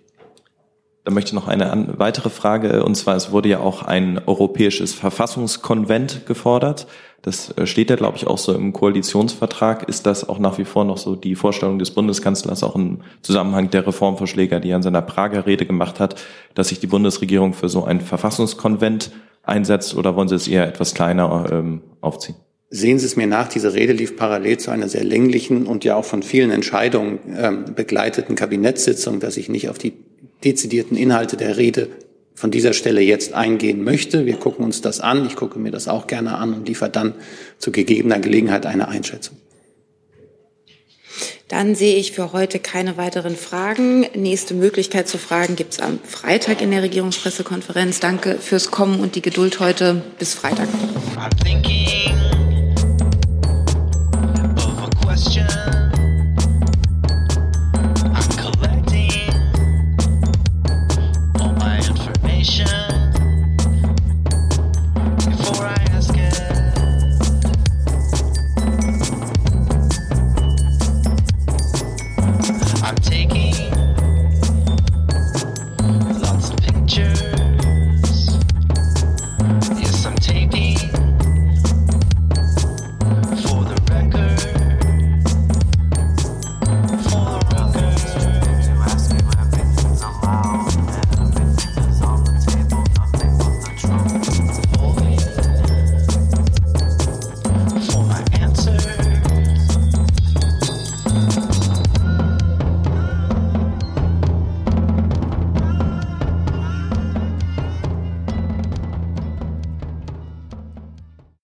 [1.04, 4.94] Da möchte ich noch eine weitere Frage, und zwar es wurde ja auch ein europäisches
[4.94, 6.86] Verfassungskonvent gefordert.
[7.20, 9.86] Das äh, steht ja, glaube ich, auch so im Koalitionsvertrag.
[9.86, 13.68] Ist das auch nach wie vor noch so die Vorstellung des Bundeskanzlers, auch im Zusammenhang
[13.68, 16.20] der Reformvorschläge, die er in seiner Prager Rede gemacht hat,
[16.54, 19.10] dass sich die Bundesregierung für so ein Verfassungskonvent
[19.42, 22.36] einsetzt oder wollen Sie es eher etwas kleiner ähm, aufziehen?
[22.70, 25.96] Sehen Sie es mir nach, diese Rede lief parallel zu einer sehr länglichen und ja
[25.96, 29.92] auch von vielen Entscheidungen ähm, begleiteten Kabinettssitzung, dass ich nicht auf die
[30.44, 31.88] dezidierten Inhalte der Rede
[32.34, 34.26] von dieser Stelle jetzt eingehen möchte.
[34.26, 35.26] Wir gucken uns das an.
[35.26, 37.14] Ich gucke mir das auch gerne an und liefere dann
[37.58, 39.36] zu gegebener Gelegenheit eine Einschätzung.
[41.48, 44.06] Dann sehe ich für heute keine weiteren Fragen.
[44.14, 48.00] Nächste Möglichkeit zu fragen gibt es am Freitag in der Regierungspressekonferenz.
[48.00, 50.02] Danke fürs Kommen und die Geduld heute.
[50.18, 50.68] Bis Freitag.
[51.16, 52.43] I'm thinking